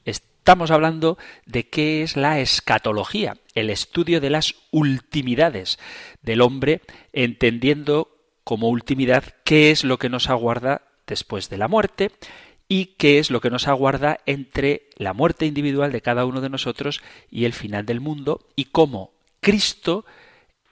[0.49, 5.77] estamos hablando de qué es la escatología, el estudio de las ultimidades
[6.23, 6.81] del hombre,
[7.13, 12.09] entendiendo como ultimidad qué es lo que nos aguarda después de la muerte
[12.67, 16.49] y qué es lo que nos aguarda entre la muerte individual de cada uno de
[16.49, 20.03] nosotros y el final del mundo y cómo Cristo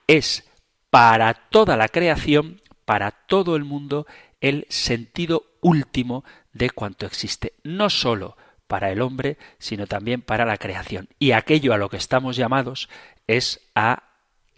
[0.07, 0.49] es
[0.89, 4.07] para toda la creación, para todo el mundo,
[4.41, 8.37] el sentido último de cuanto existe, no sólo
[8.67, 11.09] para el hombre, sino también para la creación.
[11.19, 12.89] Y aquello a lo que estamos llamados
[13.27, 14.03] es a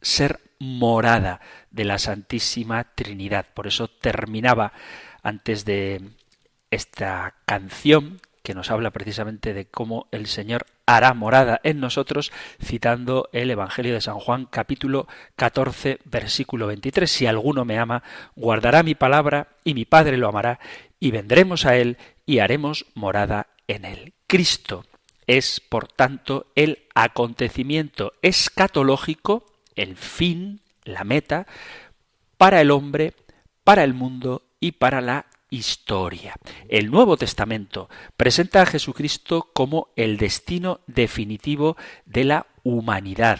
[0.01, 1.39] ser morada
[1.71, 3.45] de la Santísima Trinidad.
[3.53, 4.73] Por eso terminaba
[5.23, 6.01] antes de
[6.71, 13.29] esta canción que nos habla precisamente de cómo el Señor hará morada en nosotros, citando
[13.31, 17.09] el Evangelio de San Juan capítulo 14 versículo 23.
[17.09, 18.01] Si alguno me ama,
[18.35, 20.59] guardará mi palabra y mi Padre lo amará
[20.99, 24.13] y vendremos a él y haremos morada en él.
[24.27, 24.85] Cristo
[25.27, 29.45] es, por tanto, el acontecimiento escatológico,
[29.75, 31.45] el fin, la meta,
[32.37, 33.13] para el hombre,
[33.63, 36.35] para el mundo y para la historia.
[36.67, 43.39] El Nuevo Testamento presenta a Jesucristo como el destino definitivo de la humanidad.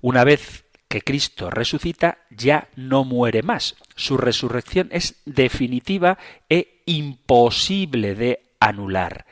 [0.00, 3.76] Una vez que Cristo resucita, ya no muere más.
[3.94, 6.18] Su resurrección es definitiva
[6.48, 9.26] e imposible de anular.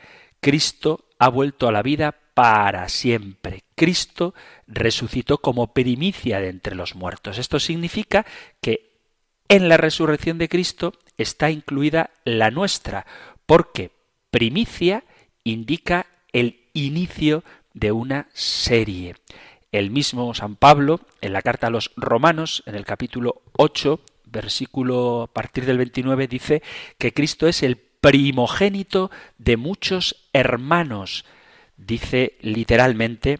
[0.45, 3.63] Cristo ha vuelto a la vida para siempre.
[3.73, 4.35] Cristo
[4.67, 7.39] resucitó como primicia de entre los muertos.
[7.39, 8.27] Esto significa
[8.61, 8.91] que
[9.49, 13.07] en la resurrección de Cristo está incluida la nuestra,
[13.47, 13.89] porque
[14.29, 15.03] primicia
[15.43, 17.43] indica el inicio
[17.73, 19.15] de una serie.
[19.71, 25.23] El mismo San Pablo, en la carta a los romanos, en el capítulo 8, versículo
[25.23, 26.61] a partir del 29, dice
[26.99, 31.25] que Cristo es el primogénito de muchos hermanos.
[31.77, 33.39] Dice literalmente,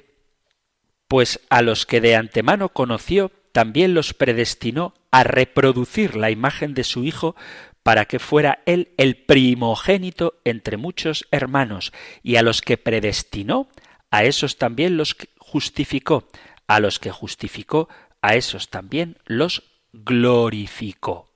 [1.08, 6.84] pues a los que de antemano conoció, también los predestinó a reproducir la imagen de
[6.84, 7.36] su Hijo
[7.84, 11.94] para que fuera él el primogénito entre muchos hermanos,
[12.24, 13.70] y a los que predestinó,
[14.10, 16.28] a esos también los justificó,
[16.68, 17.88] a los que justificó,
[18.22, 21.30] a esos también los glorificó.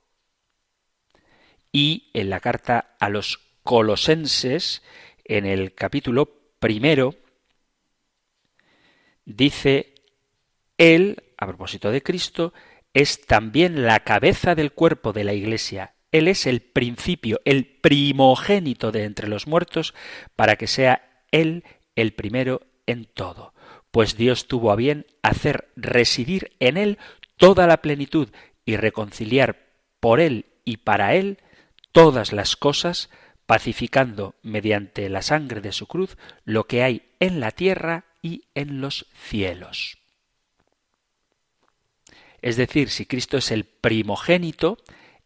[1.70, 4.82] Y en la carta a los colosenses,
[5.30, 6.28] en el capítulo
[6.58, 7.14] primero,
[9.24, 9.94] dice,
[10.76, 12.52] Él, a propósito de Cristo,
[12.94, 15.94] es también la cabeza del cuerpo de la Iglesia.
[16.10, 19.94] Él es el principio, el primogénito de entre los muertos,
[20.34, 21.62] para que sea Él
[21.94, 23.54] el primero en todo.
[23.92, 26.98] Pues Dios tuvo a bien hacer residir en Él
[27.36, 28.30] toda la plenitud
[28.64, 29.60] y reconciliar
[30.00, 31.38] por Él y para Él
[31.92, 33.10] todas las cosas,
[33.50, 38.80] pacificando mediante la sangre de su cruz lo que hay en la tierra y en
[38.80, 39.98] los cielos.
[42.42, 44.78] Es decir, si Cristo es el primogénito,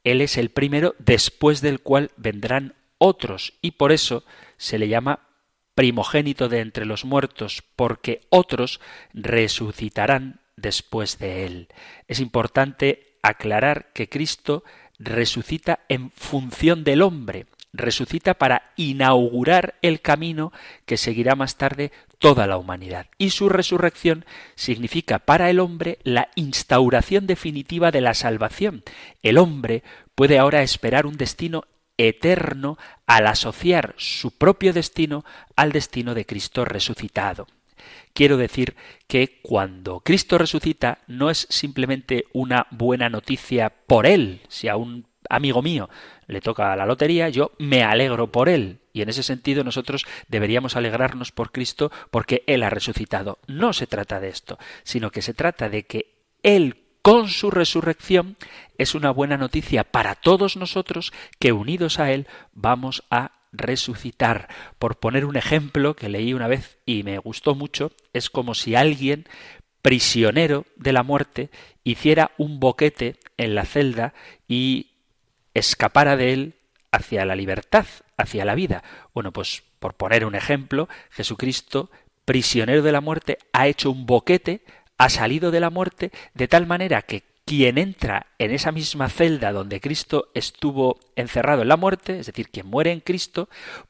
[0.04, 4.24] Él es el primero después del cual vendrán otros, y por eso
[4.56, 5.28] se le llama
[5.74, 8.80] primogénito de entre los muertos, porque otros
[9.12, 11.68] resucitarán después de Él.
[12.08, 14.64] Es importante aclarar que Cristo
[14.98, 17.44] resucita en función del hombre,
[17.74, 20.52] resucita para inaugurar el camino
[20.86, 23.06] que seguirá más tarde toda la humanidad.
[23.18, 28.82] Y su resurrección significa para el hombre la instauración definitiva de la salvación.
[29.22, 29.82] El hombre
[30.14, 31.64] puede ahora esperar un destino
[31.98, 37.46] eterno al asociar su propio destino al destino de Cristo resucitado.
[38.12, 44.68] Quiero decir que cuando Cristo resucita no es simplemente una buena noticia por él, si
[44.68, 45.88] a un amigo mío
[46.26, 48.80] le toca la lotería, yo me alegro por él.
[48.92, 53.38] Y en ese sentido nosotros deberíamos alegrarnos por Cristo porque Él ha resucitado.
[53.46, 58.36] No se trata de esto, sino que se trata de que Él con su resurrección
[58.78, 64.48] es una buena noticia para todos nosotros que unidos a Él vamos a resucitar.
[64.78, 68.74] Por poner un ejemplo que leí una vez y me gustó mucho, es como si
[68.74, 69.26] alguien
[69.82, 71.50] prisionero de la muerte
[71.82, 74.14] hiciera un boquete en la celda
[74.48, 74.93] y
[75.54, 76.54] escapara de él
[76.90, 77.86] hacia la libertad,
[78.16, 78.82] hacia la vida.
[79.14, 81.90] Bueno, pues por poner un ejemplo, Jesucristo,
[82.24, 84.62] prisionero de la muerte, ha hecho un boquete,
[84.98, 89.52] ha salido de la muerte, de tal manera que quien entra en esa misma celda
[89.52, 93.48] donde Cristo estuvo encerrado en la muerte, es decir, quien muere en Cristo,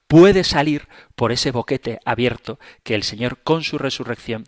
[0.09, 4.45] puede salir por ese boquete abierto que el Señor con su resurrección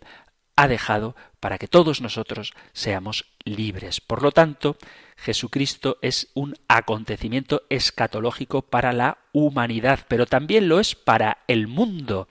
[0.57, 4.01] ha dejado para que todos nosotros seamos libres.
[4.01, 4.77] Por lo tanto,
[5.17, 12.27] Jesucristo es un acontecimiento escatológico para la humanidad, pero también lo es para el mundo.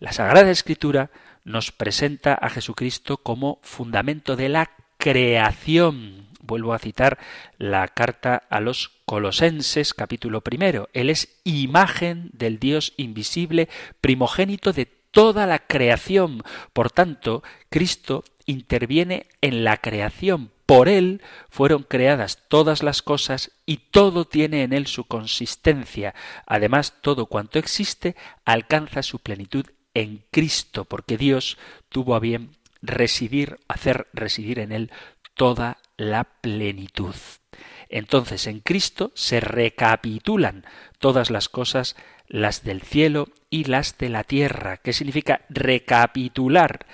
[0.00, 1.10] La Sagrada Escritura
[1.44, 6.28] nos presenta a Jesucristo como fundamento de la creación.
[6.42, 7.18] Vuelvo a citar
[7.56, 10.88] la carta a los Colosenses capítulo primero.
[10.92, 13.68] Él es imagen del Dios invisible,
[14.00, 16.42] primogénito de toda la creación.
[16.72, 20.50] Por tanto, Cristo interviene en la creación.
[20.68, 26.14] Por Él fueron creadas todas las cosas y todo tiene en Él su consistencia.
[26.46, 29.64] Además, todo cuanto existe alcanza su plenitud
[29.94, 31.56] en Cristo, porque Dios
[31.88, 32.50] tuvo a bien
[32.82, 34.90] residir, hacer residir en él
[35.32, 37.14] toda la plenitud.
[37.88, 40.66] Entonces en Cristo se recapitulan
[40.98, 41.96] todas las cosas,
[42.26, 44.76] las del cielo y las de la tierra.
[44.76, 46.84] ¿Qué significa recapitular?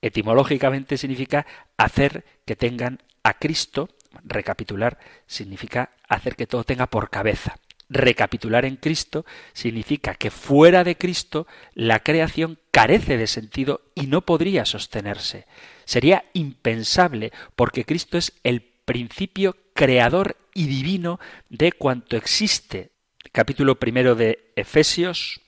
[0.00, 1.44] Etimológicamente significa
[1.76, 3.88] hacer que tengan a Cristo.
[4.24, 7.56] Recapitular significa hacer que todo tenga por cabeza.
[7.88, 14.22] Recapitular en Cristo significa que fuera de Cristo la creación carece de sentido y no
[14.22, 15.46] podría sostenerse.
[15.84, 22.90] Sería impensable porque Cristo es el principio creador y divino de cuanto existe.
[23.32, 25.40] Capítulo primero de Efesios,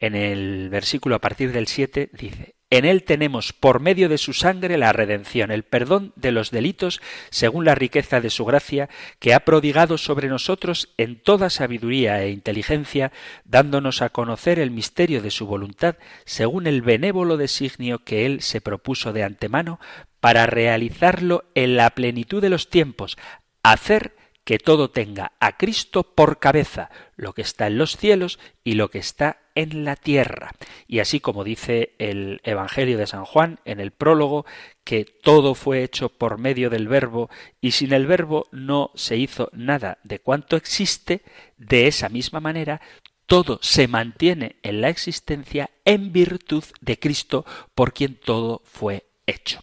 [0.00, 4.32] en el versículo a partir del 7, dice, en él tenemos por medio de su
[4.32, 7.00] sangre la redención, el perdón de los delitos,
[7.30, 12.30] según la riqueza de su gracia, que ha prodigado sobre nosotros en toda sabiduría e
[12.30, 13.12] inteligencia,
[13.44, 18.60] dándonos a conocer el misterio de su voluntad, según el benévolo designio que él se
[18.60, 19.78] propuso de antemano,
[20.20, 23.16] para realizarlo en la plenitud de los tiempos,
[23.62, 28.74] hacer que todo tenga a Cristo por cabeza, lo que está en los cielos y
[28.74, 30.52] lo que está en la tierra.
[30.86, 34.46] Y así como dice el Evangelio de San Juan en el prólogo,
[34.84, 37.30] que todo fue hecho por medio del verbo
[37.60, 41.22] y sin el verbo no se hizo nada de cuanto existe,
[41.56, 42.80] de esa misma manera
[43.26, 49.60] todo se mantiene en la existencia en virtud de Cristo por quien todo fue hecho.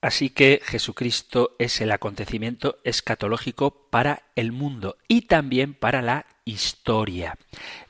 [0.00, 7.38] Así que Jesucristo es el acontecimiento escatológico para el mundo y también para la historia.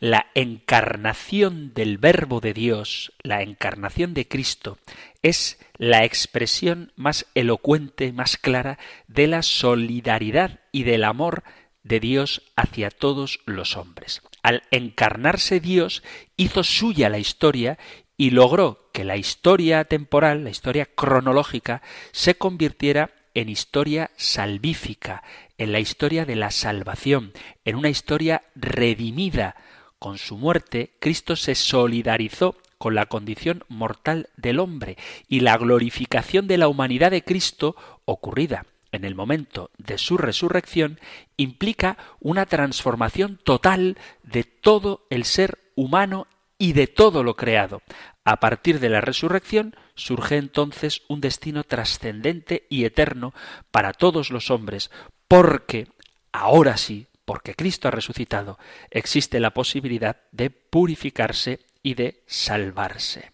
[0.01, 4.79] La encarnación del Verbo de Dios, la encarnación de Cristo,
[5.23, 8.79] es la expresión más elocuente, más clara
[9.09, 11.43] de la solidaridad y del amor
[11.83, 14.23] de Dios hacia todos los hombres.
[14.43, 16.03] Al encarnarse Dios
[16.37, 17.79] hizo suya la historia
[18.17, 21.83] y logró que la historia temporal, la historia cronológica,
[22.13, 25.23] se convirtiera en historia salvífica,
[25.59, 27.33] en la historia de la salvación,
[27.65, 29.57] en una historia redimida.
[29.99, 34.97] Con su muerte, Cristo se solidarizó con la condición mortal del hombre
[35.29, 41.01] y la glorificación de la humanidad de Cristo, ocurrida en el momento de su resurrección,
[41.37, 46.29] implica una transformación total de todo el ser humano
[46.65, 47.83] y de todo lo creado.
[48.25, 53.35] A partir de la resurrección surge entonces un destino trascendente y eterno
[53.71, 54.91] para todos los hombres,
[55.29, 55.89] porque
[56.33, 58.59] ahora sí, porque Cristo ha resucitado,
[58.91, 63.31] existe la posibilidad de purificarse y de salvarse.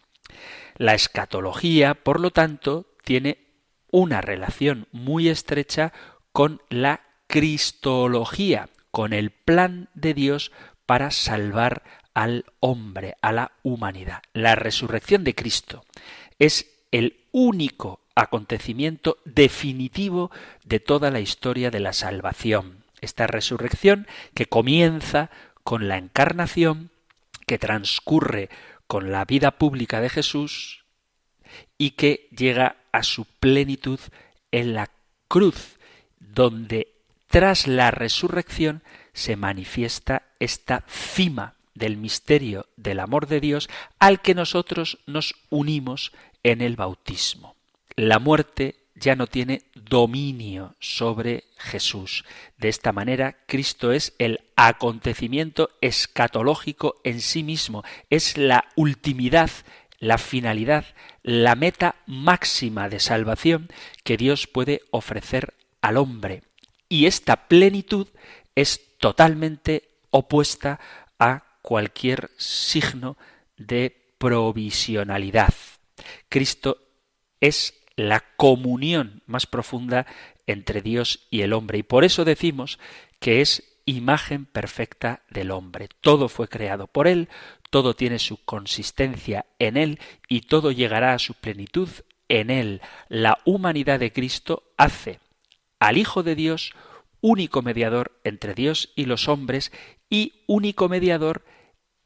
[0.77, 3.47] La escatología, por lo tanto, tiene
[3.93, 5.93] una relación muy estrecha
[6.33, 10.51] con la cristología, con el plan de Dios
[10.85, 11.85] para salvar
[12.15, 14.23] al hombre, a la humanidad.
[14.33, 15.85] La resurrección de Cristo
[16.39, 20.31] es el único acontecimiento definitivo
[20.65, 22.85] de toda la historia de la salvación.
[23.01, 25.31] Esta resurrección que comienza
[25.65, 26.91] con la encarnación,
[27.47, 28.51] que transcurre
[28.87, 30.85] con la vida pública de Jesús
[31.79, 34.01] y que llega a su plenitud
[34.51, 34.91] en la
[35.29, 35.79] cruz,
[36.19, 36.93] donde
[37.29, 38.83] tras la resurrección
[39.13, 43.69] se manifiesta esta cima del misterio del amor de Dios
[43.99, 46.13] al que nosotros nos unimos
[46.43, 47.57] en el bautismo.
[47.97, 52.25] La muerte ya no tiene dominio sobre Jesús.
[52.59, 59.51] De esta manera, Cristo es el acontecimiento escatológico en sí mismo, es la ultimidad,
[59.99, 60.85] la finalidad,
[61.23, 63.69] la meta máxima de salvación
[64.05, 66.43] que Dios puede ofrecer al hombre.
[66.89, 68.09] Y esta plenitud
[68.55, 70.81] es totalmente opuesta
[71.19, 73.17] a cualquier signo
[73.57, 75.55] de provisionalidad.
[76.29, 76.79] Cristo
[77.41, 80.07] es la comunión más profunda
[80.47, 82.79] entre Dios y el hombre y por eso decimos
[83.19, 85.89] que es imagen perfecta del hombre.
[86.01, 87.29] Todo fue creado por él,
[87.71, 91.89] todo tiene su consistencia en él y todo llegará a su plenitud
[92.29, 92.81] en él.
[93.09, 95.21] La humanidad de Cristo hace
[95.79, 96.73] al Hijo de Dios
[97.21, 99.73] único mediador entre Dios y los hombres
[100.09, 101.45] y único mediador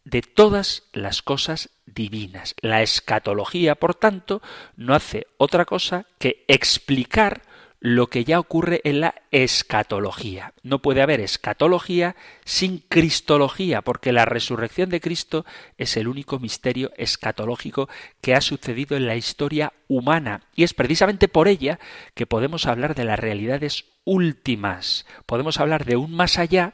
[0.05, 2.55] de todas las cosas divinas.
[2.61, 4.43] La escatología, por tanto,
[4.77, 7.43] no hace otra cosa que explicar
[7.81, 10.55] lo que ya ocurre en la escatología.
[10.63, 15.45] No puede haber escatología sin cristología, porque la resurrección de Cristo
[15.77, 17.91] es el único misterio escatológico
[18.23, 20.45] que ha sucedido en la historia humana.
[20.57, 21.79] Y es precisamente por ella
[22.15, 25.05] que podemos hablar de las realidades últimas.
[25.27, 26.73] Podemos hablar de un más allá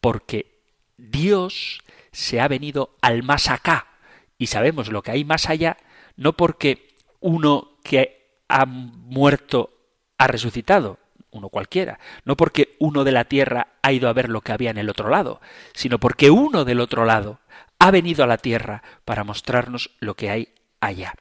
[0.00, 0.62] porque
[0.96, 1.81] Dios
[2.12, 3.86] se ha venido al más acá
[4.38, 5.76] y sabemos lo que hay más allá,
[6.16, 9.70] no porque uno que ha muerto
[10.18, 10.98] ha resucitado,
[11.30, 14.70] uno cualquiera, no porque uno de la tierra ha ido a ver lo que había
[14.70, 15.40] en el otro lado,
[15.72, 17.40] sino porque uno del otro lado
[17.78, 20.48] ha venido a la tierra para mostrarnos lo que hay
[20.80, 21.14] allá.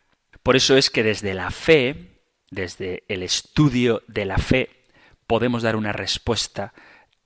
[0.44, 2.20] Por eso es que desde la fe,
[2.50, 4.70] desde el estudio de la fe,
[5.28, 6.74] podemos dar una respuesta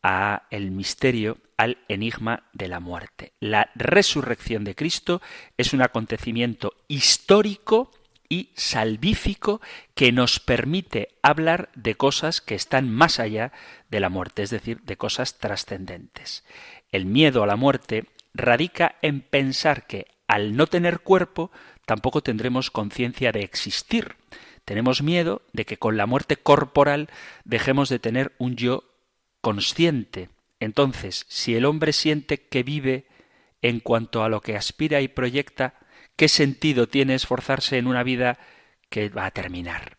[0.07, 3.33] a el misterio, al enigma de la muerte.
[3.39, 5.19] La resurrección de Cristo
[5.57, 7.89] es un acontecimiento histórico
[8.29, 9.61] y salvífico
[9.95, 13.51] que nos permite hablar de cosas que están más allá
[13.89, 16.43] de la muerte, es decir, de cosas trascendentes.
[16.91, 21.49] El miedo a la muerte radica en pensar que al no tener cuerpo
[21.87, 24.17] tampoco tendremos conciencia de existir.
[24.65, 27.09] Tenemos miedo de que con la muerte corporal
[27.43, 28.83] dejemos de tener un yo
[29.45, 30.29] consciente.
[30.59, 33.05] Entonces, si el hombre siente que vive
[33.61, 35.75] en cuanto a lo que aspira y proyecta,
[36.15, 38.39] ¿qué sentido tiene esforzarse en una vida
[38.89, 39.97] que va a terminar?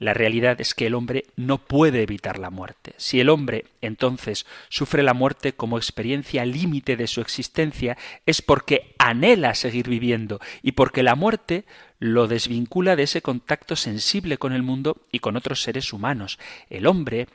[0.00, 2.94] La realidad es que el hombre no puede evitar la muerte.
[2.96, 8.96] Si el hombre entonces sufre la muerte como experiencia límite de su existencia, es porque
[8.98, 11.64] anhela seguir viviendo y porque la muerte
[12.00, 16.40] lo desvincula de ese contacto sensible con el mundo y con otros seres humanos.
[16.70, 17.28] El hombre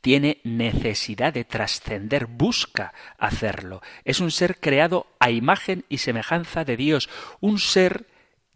[0.00, 3.82] tiene necesidad de trascender, busca hacerlo.
[4.04, 7.08] Es un ser creado a imagen y semejanza de Dios,
[7.40, 8.06] un ser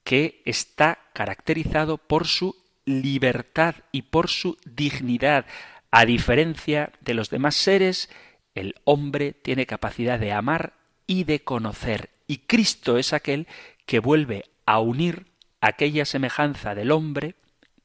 [0.04, 5.46] que está caracterizado por su libertad y por su dignidad.
[5.90, 8.08] A diferencia de los demás seres,
[8.54, 10.74] el hombre tiene capacidad de amar
[11.06, 13.46] y de conocer, y Cristo es aquel
[13.84, 15.26] que vuelve a unir
[15.60, 17.36] aquella semejanza del hombre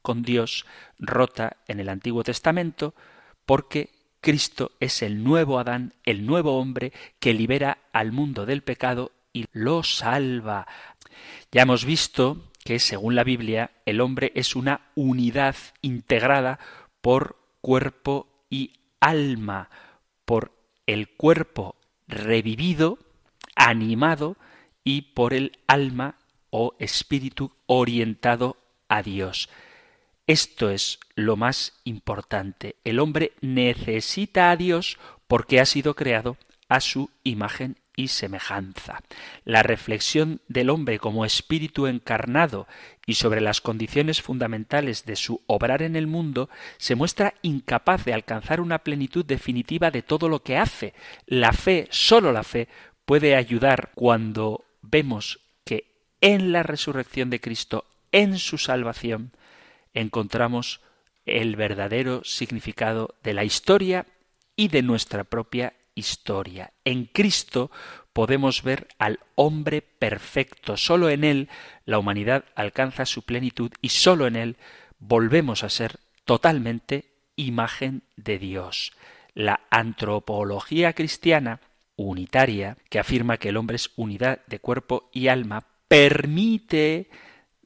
[0.02, 0.66] con Dios
[0.98, 2.94] rota en el Antiguo Testamento,
[3.46, 3.90] porque
[4.20, 9.46] Cristo es el nuevo Adán, el nuevo hombre que libera al mundo del pecado y
[9.52, 10.66] lo salva.
[11.50, 16.58] Ya hemos visto que, según la Biblia, el hombre es una unidad integrada
[17.00, 19.70] por cuerpo y alma,
[20.24, 20.52] por
[20.86, 21.76] el cuerpo
[22.06, 22.98] revivido,
[23.56, 24.36] animado,
[24.84, 26.16] y por el alma
[26.50, 28.56] o espíritu orientado
[28.88, 29.48] a Dios.
[30.26, 32.76] Esto es lo más importante.
[32.84, 36.36] El hombre necesita a Dios porque ha sido creado
[36.68, 39.02] a su imagen y semejanza.
[39.44, 42.66] La reflexión del hombre como espíritu encarnado
[43.04, 46.48] y sobre las condiciones fundamentales de su obrar en el mundo
[46.78, 50.94] se muestra incapaz de alcanzar una plenitud definitiva de todo lo que hace.
[51.26, 52.68] La fe, sólo la fe,
[53.04, 55.86] puede ayudar cuando vemos que
[56.20, 59.32] en la resurrección de Cristo, en su salvación,
[59.94, 60.80] encontramos
[61.24, 64.06] el verdadero significado de la historia
[64.56, 66.72] y de nuestra propia historia.
[66.84, 67.70] En Cristo
[68.12, 70.76] podemos ver al hombre perfecto.
[70.76, 71.48] Solo en Él
[71.84, 74.56] la humanidad alcanza su plenitud y solo en Él
[74.98, 78.92] volvemos a ser totalmente imagen de Dios.
[79.34, 81.60] La antropología cristiana
[81.96, 87.10] unitaria, que afirma que el hombre es unidad de cuerpo y alma, permite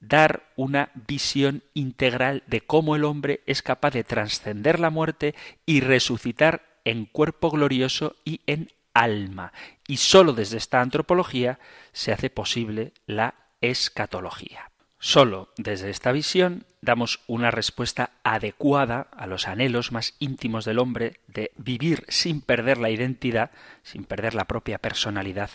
[0.01, 5.35] dar una visión integral de cómo el hombre es capaz de trascender la muerte
[5.65, 9.53] y resucitar en cuerpo glorioso y en alma.
[9.87, 11.59] Y sólo desde esta antropología
[11.93, 14.71] se hace posible la escatología.
[14.99, 21.21] Solo desde esta visión damos una respuesta adecuada a los anhelos más íntimos del hombre
[21.27, 23.51] de vivir sin perder la identidad,
[23.83, 25.51] sin perder la propia personalidad,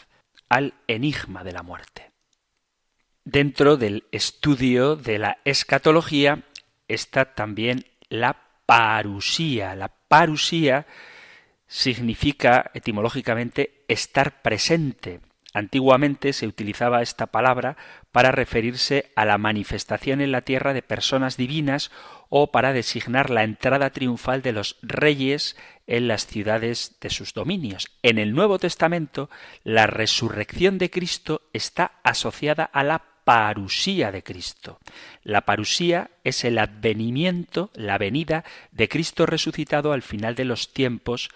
[0.47, 2.10] al enigma de la muerte.
[3.31, 6.43] Dentro del estudio de la escatología
[6.89, 9.73] está también la parusía.
[9.73, 10.85] La parusía
[11.65, 15.21] significa etimológicamente estar presente.
[15.53, 17.77] Antiguamente se utilizaba esta palabra
[18.11, 21.89] para referirse a la manifestación en la tierra de personas divinas
[22.27, 25.55] o para designar la entrada triunfal de los reyes
[25.87, 27.97] en las ciudades de sus dominios.
[28.03, 29.29] En el Nuevo Testamento,
[29.63, 34.79] la resurrección de Cristo está asociada a la parusía de Cristo.
[35.23, 41.29] La parusía es el advenimiento, la venida de Cristo resucitado al final de los tiempos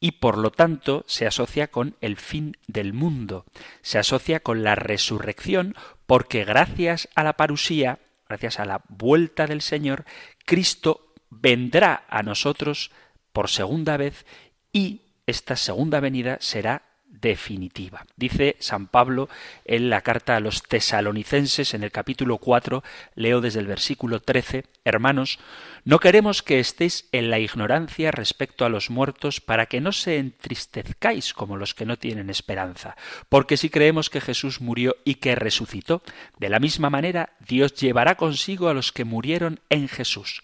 [0.00, 3.44] y por lo tanto se asocia con el fin del mundo,
[3.82, 5.74] se asocia con la resurrección
[6.06, 10.04] porque gracias a la parusía, gracias a la vuelta del Señor,
[10.46, 12.90] Cristo vendrá a nosotros
[13.32, 14.24] por segunda vez
[14.72, 16.89] y esta segunda venida será
[17.20, 18.06] definitiva.
[18.16, 19.28] Dice San Pablo
[19.64, 22.82] en la carta a los tesalonicenses en el capítulo 4,
[23.14, 25.38] leo desde el versículo 13, Hermanos,
[25.84, 30.18] no queremos que estéis en la ignorancia respecto a los muertos para que no se
[30.18, 32.96] entristezcáis como los que no tienen esperanza,
[33.28, 36.02] porque si creemos que Jesús murió y que resucitó,
[36.38, 40.42] de la misma manera Dios llevará consigo a los que murieron en Jesús.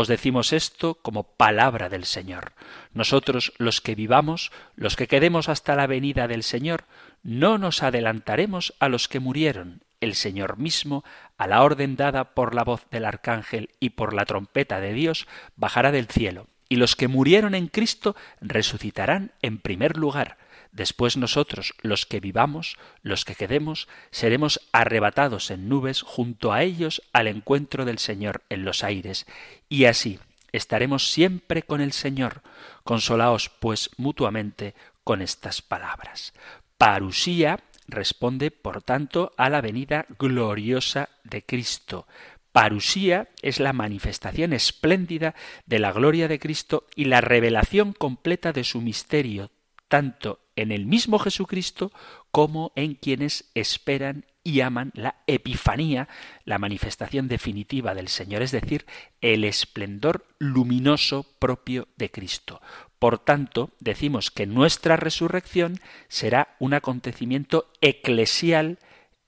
[0.00, 2.52] Os decimos esto como palabra del Señor.
[2.94, 6.84] Nosotros los que vivamos, los que quedemos hasta la venida del Señor,
[7.24, 9.82] no nos adelantaremos a los que murieron.
[10.00, 11.02] El Señor mismo,
[11.36, 15.26] a la orden dada por la voz del Arcángel y por la trompeta de Dios,
[15.56, 20.38] bajará del cielo, y los que murieron en Cristo resucitarán en primer lugar.
[20.72, 27.02] Después nosotros, los que vivamos, los que quedemos, seremos arrebatados en nubes junto a ellos
[27.12, 29.26] al encuentro del Señor en los aires,
[29.68, 30.18] y así
[30.52, 32.42] estaremos siempre con el Señor.
[32.84, 36.32] Consolaos, pues, mutuamente con estas palabras.
[36.76, 42.06] Parusía responde, por tanto, a la venida gloriosa de Cristo.
[42.52, 45.34] Parusía es la manifestación espléndida
[45.66, 49.50] de la gloria de Cristo y la revelación completa de su misterio,
[49.88, 51.92] tanto en el mismo Jesucristo
[52.30, 56.08] como en quienes esperan y aman la epifanía,
[56.44, 58.86] la manifestación definitiva del Señor, es decir,
[59.20, 62.62] el esplendor luminoso propio de Cristo.
[62.98, 68.78] Por tanto, decimos que nuestra resurrección será un acontecimiento eclesial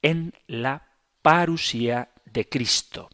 [0.03, 0.89] en la
[1.23, 3.11] parusía de Cristo.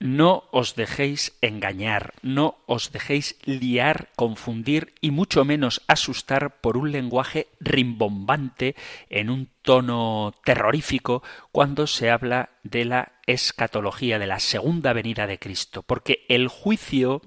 [0.00, 6.92] No os dejéis engañar, no os dejéis liar, confundir y mucho menos asustar por un
[6.92, 8.76] lenguaje rimbombante
[9.10, 15.40] en un tono terrorífico cuando se habla de la escatología, de la segunda venida de
[15.40, 17.20] Cristo, porque el juicio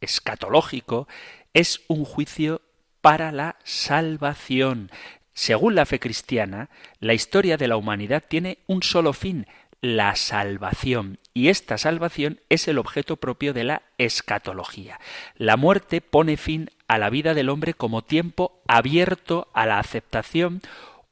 [0.00, 1.06] escatológico
[1.54, 2.60] es un juicio
[3.00, 4.90] para la salvación.
[5.32, 9.46] Según la fe cristiana, la historia de la humanidad tiene un solo fin,
[9.80, 11.18] la salvación.
[11.34, 14.98] Y esta salvación es el objeto propio de la escatología.
[15.36, 20.62] La muerte pone fin a la vida del hombre como tiempo abierto a la aceptación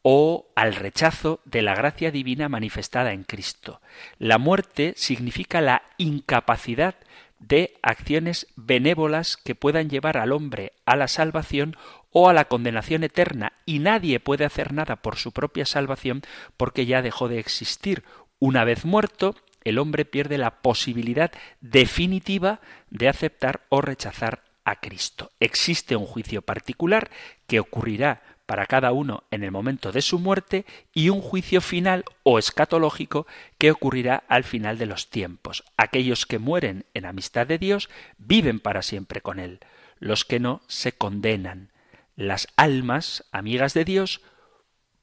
[0.02, 3.80] o al rechazo de la gracia divina manifestada en Cristo.
[4.18, 6.94] La muerte significa la incapacidad
[7.38, 11.76] de acciones benévolas que puedan llevar al hombre a la salvación
[12.10, 16.22] o a la condenación eterna, y nadie puede hacer nada por su propia salvación
[16.56, 18.04] porque ya dejó de existir.
[18.46, 21.32] Una vez muerto, el hombre pierde la posibilidad
[21.62, 25.30] definitiva de aceptar o rechazar a Cristo.
[25.40, 27.10] Existe un juicio particular
[27.46, 32.04] que ocurrirá para cada uno en el momento de su muerte y un juicio final
[32.22, 33.26] o escatológico
[33.56, 35.64] que ocurrirá al final de los tiempos.
[35.78, 37.88] Aquellos que mueren en amistad de Dios
[38.18, 39.60] viven para siempre con Él.
[40.00, 41.72] Los que no se condenan.
[42.14, 44.20] Las almas, amigas de Dios,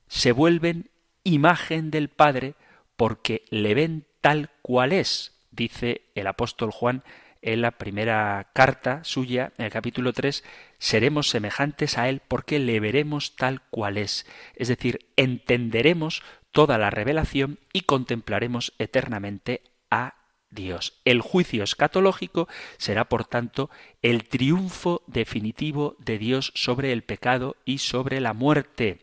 [0.10, 0.92] se vuelven
[1.24, 2.54] imagen del Padre
[3.02, 7.04] porque le ven tal cual es, dice el apóstol Juan
[7.42, 10.44] en la primera carta suya, en el capítulo 3,
[10.78, 14.28] seremos semejantes a Él porque le veremos tal cual es.
[14.56, 16.22] Es decir, entenderemos
[16.52, 20.21] toda la revelación y contemplaremos eternamente a
[20.52, 20.94] Dios.
[21.06, 22.48] El juicio escatológico
[22.78, 23.70] será, por tanto,
[24.02, 29.00] el triunfo definitivo de Dios sobre el pecado y sobre la muerte.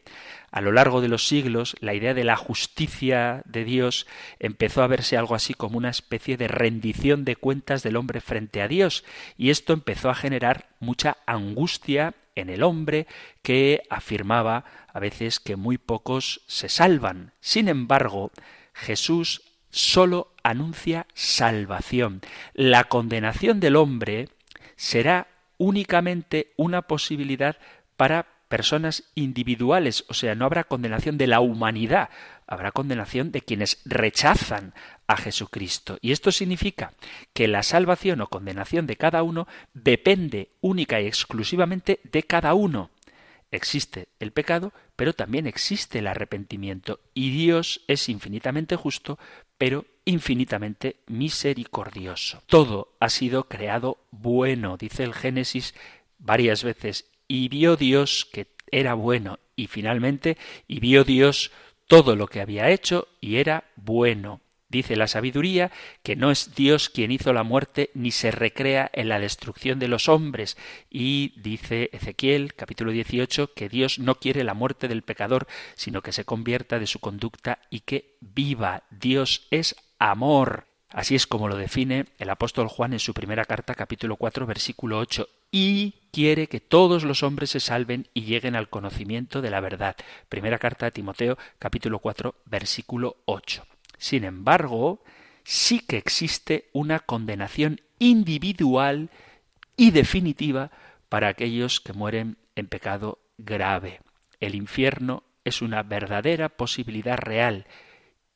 [0.50, 4.06] A lo largo de los siglos, la idea de la justicia de Dios
[4.38, 8.62] empezó a verse algo así como una especie de rendición de cuentas del hombre frente
[8.62, 9.04] a Dios,
[9.36, 13.06] y esto empezó a generar mucha angustia en el hombre
[13.42, 17.32] que afirmaba a veces que muy pocos se salvan.
[17.40, 18.30] Sin embargo,
[18.72, 19.42] Jesús
[19.78, 22.20] solo anuncia salvación.
[22.52, 24.28] La condenación del hombre
[24.76, 27.56] será únicamente una posibilidad
[27.96, 32.08] para personas individuales, o sea, no habrá condenación de la humanidad,
[32.46, 34.72] habrá condenación de quienes rechazan
[35.06, 35.98] a Jesucristo.
[36.00, 36.92] Y esto significa
[37.32, 42.90] que la salvación o condenación de cada uno depende única y exclusivamente de cada uno.
[43.50, 49.18] Existe el pecado, pero también existe el arrepentimiento, y Dios es infinitamente justo,
[49.58, 52.42] pero infinitamente misericordioso.
[52.46, 55.74] Todo ha sido creado bueno, dice el Génesis
[56.18, 61.50] varias veces, y vio Dios que era bueno, y finalmente, y vio Dios
[61.86, 64.40] todo lo que había hecho, y era bueno.
[64.70, 65.70] Dice la sabiduría
[66.02, 69.88] que no es Dios quien hizo la muerte ni se recrea en la destrucción de
[69.88, 70.58] los hombres.
[70.90, 76.12] Y dice Ezequiel capítulo 18 que Dios no quiere la muerte del pecador, sino que
[76.12, 78.82] se convierta de su conducta y que viva.
[78.90, 80.66] Dios es amor.
[80.90, 84.98] Así es como lo define el apóstol Juan en su primera carta capítulo 4 versículo
[84.98, 89.60] 8 y quiere que todos los hombres se salven y lleguen al conocimiento de la
[89.60, 89.96] verdad.
[90.28, 93.66] Primera carta de Timoteo capítulo 4 versículo 8.
[93.98, 95.02] Sin embargo,
[95.44, 99.10] sí que existe una condenación individual
[99.76, 100.70] y definitiva
[101.08, 104.00] para aquellos que mueren en pecado grave.
[104.40, 107.66] El infierno es una verdadera posibilidad real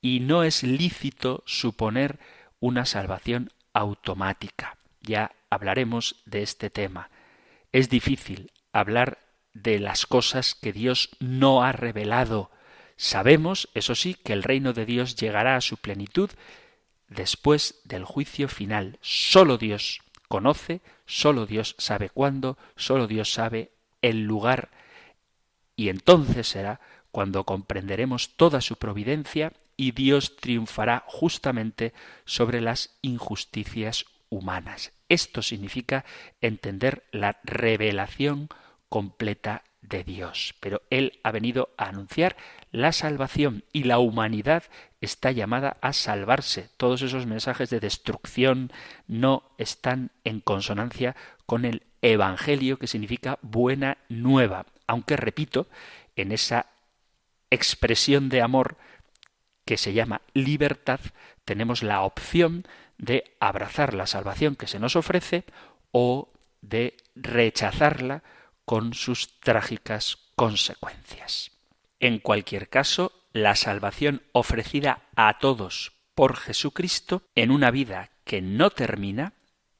[0.01, 2.19] y no es lícito suponer
[2.61, 4.77] una salvación automática.
[5.01, 7.11] Ya hablaremos de este tema.
[7.73, 9.19] Es difícil hablar
[9.55, 12.51] de las cosas que Dios no ha revelado.
[12.97, 16.31] Sabemos, eso sí, que el reino de Dios llegará a su plenitud
[17.09, 18.99] después del juicio final.
[19.01, 24.71] Solo Dios conoce, solo Dios sabe cuándo, solo Dios sabe el lugar.
[25.77, 26.81] Y entonces será
[27.11, 31.93] cuando comprenderemos toda su providencia y Dios triunfará justamente
[32.25, 34.93] sobre las injusticias humanas.
[35.09, 36.05] Esto significa
[36.41, 38.49] entender la revelación
[38.89, 40.55] completa de Dios.
[40.61, 42.37] Pero Él ha venido a anunciar
[42.71, 44.65] la salvación y la humanidad
[45.01, 46.71] está llamada a salvarse.
[46.77, 48.73] Todos esos mensajes de destrucción
[49.07, 51.15] no están en consonancia
[51.45, 54.67] con el Evangelio que significa buena nueva.
[54.87, 55.69] Aunque, repito,
[56.17, 56.67] en esa
[57.51, 58.77] expresión de amor
[59.65, 61.01] que se llama libertad,
[61.45, 62.65] tenemos la opción
[62.99, 65.45] de abrazar la salvación que se nos ofrece
[65.91, 68.23] o de rechazarla
[68.65, 71.53] con sus trágicas consecuencias.
[72.01, 78.71] En cualquier caso, la salvación ofrecida a todos por Jesucristo en una vida que no
[78.71, 79.35] termina,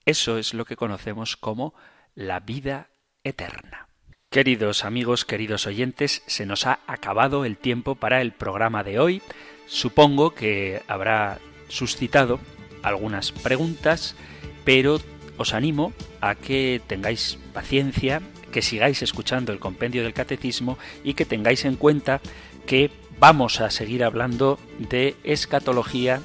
[0.05, 1.75] eso es lo que conocemos como
[2.15, 2.91] la vida
[3.25, 3.89] eterna.
[4.31, 9.23] Queridos amigos, queridos oyentes, se nos ha acabado el tiempo para el programa de hoy.
[9.67, 12.41] Supongo que habrá suscitado
[12.83, 14.17] algunas preguntas,
[14.65, 15.01] pero
[15.37, 18.23] os animo a que tengáis paciencia,
[18.53, 22.21] que sigáis escuchando el compendio del catecismo y que tengáis en cuenta
[22.67, 26.21] que vamos a seguir hablando de escatología,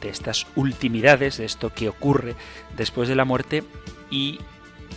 [0.00, 2.34] de estas ultimidades, de esto que ocurre
[2.76, 3.64] después de la muerte
[4.10, 4.38] y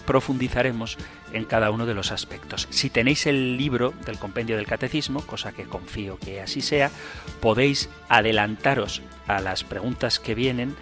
[0.06, 0.98] profundizaremos
[1.34, 2.68] en cada uno de los aspectos.
[2.70, 6.92] Si tenéis el libro del compendio del catecismo, cosa que confío que así sea,
[7.40, 10.76] podéis adelantaros a las preguntas que vienen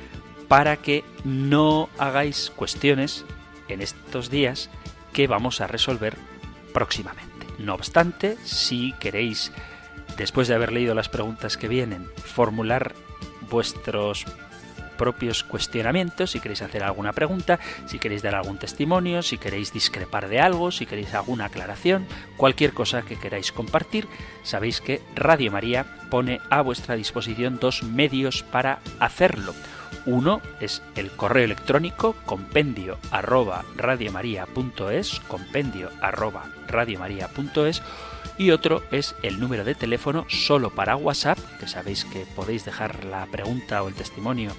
[0.48, 3.26] para que no hagáis cuestiones
[3.68, 4.70] en estos días
[5.14, 6.16] que vamos a resolver
[6.74, 7.48] próximamente.
[7.58, 9.52] No obstante, si queréis,
[10.18, 12.94] después de haber leído las preguntas que vienen, formular
[13.50, 14.26] vuestros
[15.00, 20.28] propios cuestionamientos, si queréis hacer alguna pregunta, si queréis dar algún testimonio, si queréis discrepar
[20.28, 22.06] de algo, si queréis alguna aclaración,
[22.36, 24.10] cualquier cosa que queráis compartir,
[24.44, 29.56] sabéis que Radio María pone a vuestra disposición dos medios para hacerlo.
[30.06, 37.82] Uno es el correo electrónico compendio arroba radiomaria.es, compendio arroba radiomaria.es
[38.38, 43.04] y otro es el número de teléfono solo para WhatsApp, que sabéis que podéis dejar
[43.06, 44.52] la pregunta o el testimonio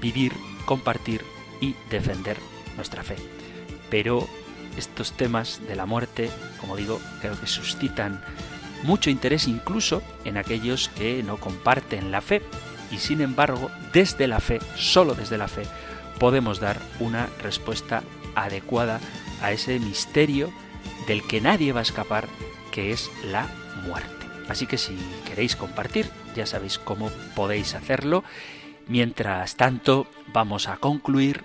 [0.00, 0.32] vivir,
[0.64, 1.22] compartir
[1.60, 2.38] y defender
[2.76, 3.16] nuestra fe.
[3.90, 4.26] Pero
[4.76, 8.22] estos temas de la muerte, como digo, creo que suscitan
[8.82, 12.42] mucho interés incluso en aquellos que no comparten la fe
[12.90, 15.62] y sin embargo desde la fe, solo desde la fe,
[16.18, 18.02] podemos dar una respuesta
[18.34, 19.00] adecuada
[19.42, 20.52] a ese misterio
[21.06, 22.28] del que nadie va a escapar,
[22.72, 23.48] que es la
[23.86, 24.26] muerte.
[24.48, 24.96] Así que si
[25.26, 28.24] queréis compartir, ya sabéis cómo podéis hacerlo.
[28.86, 31.44] Mientras tanto, vamos a concluir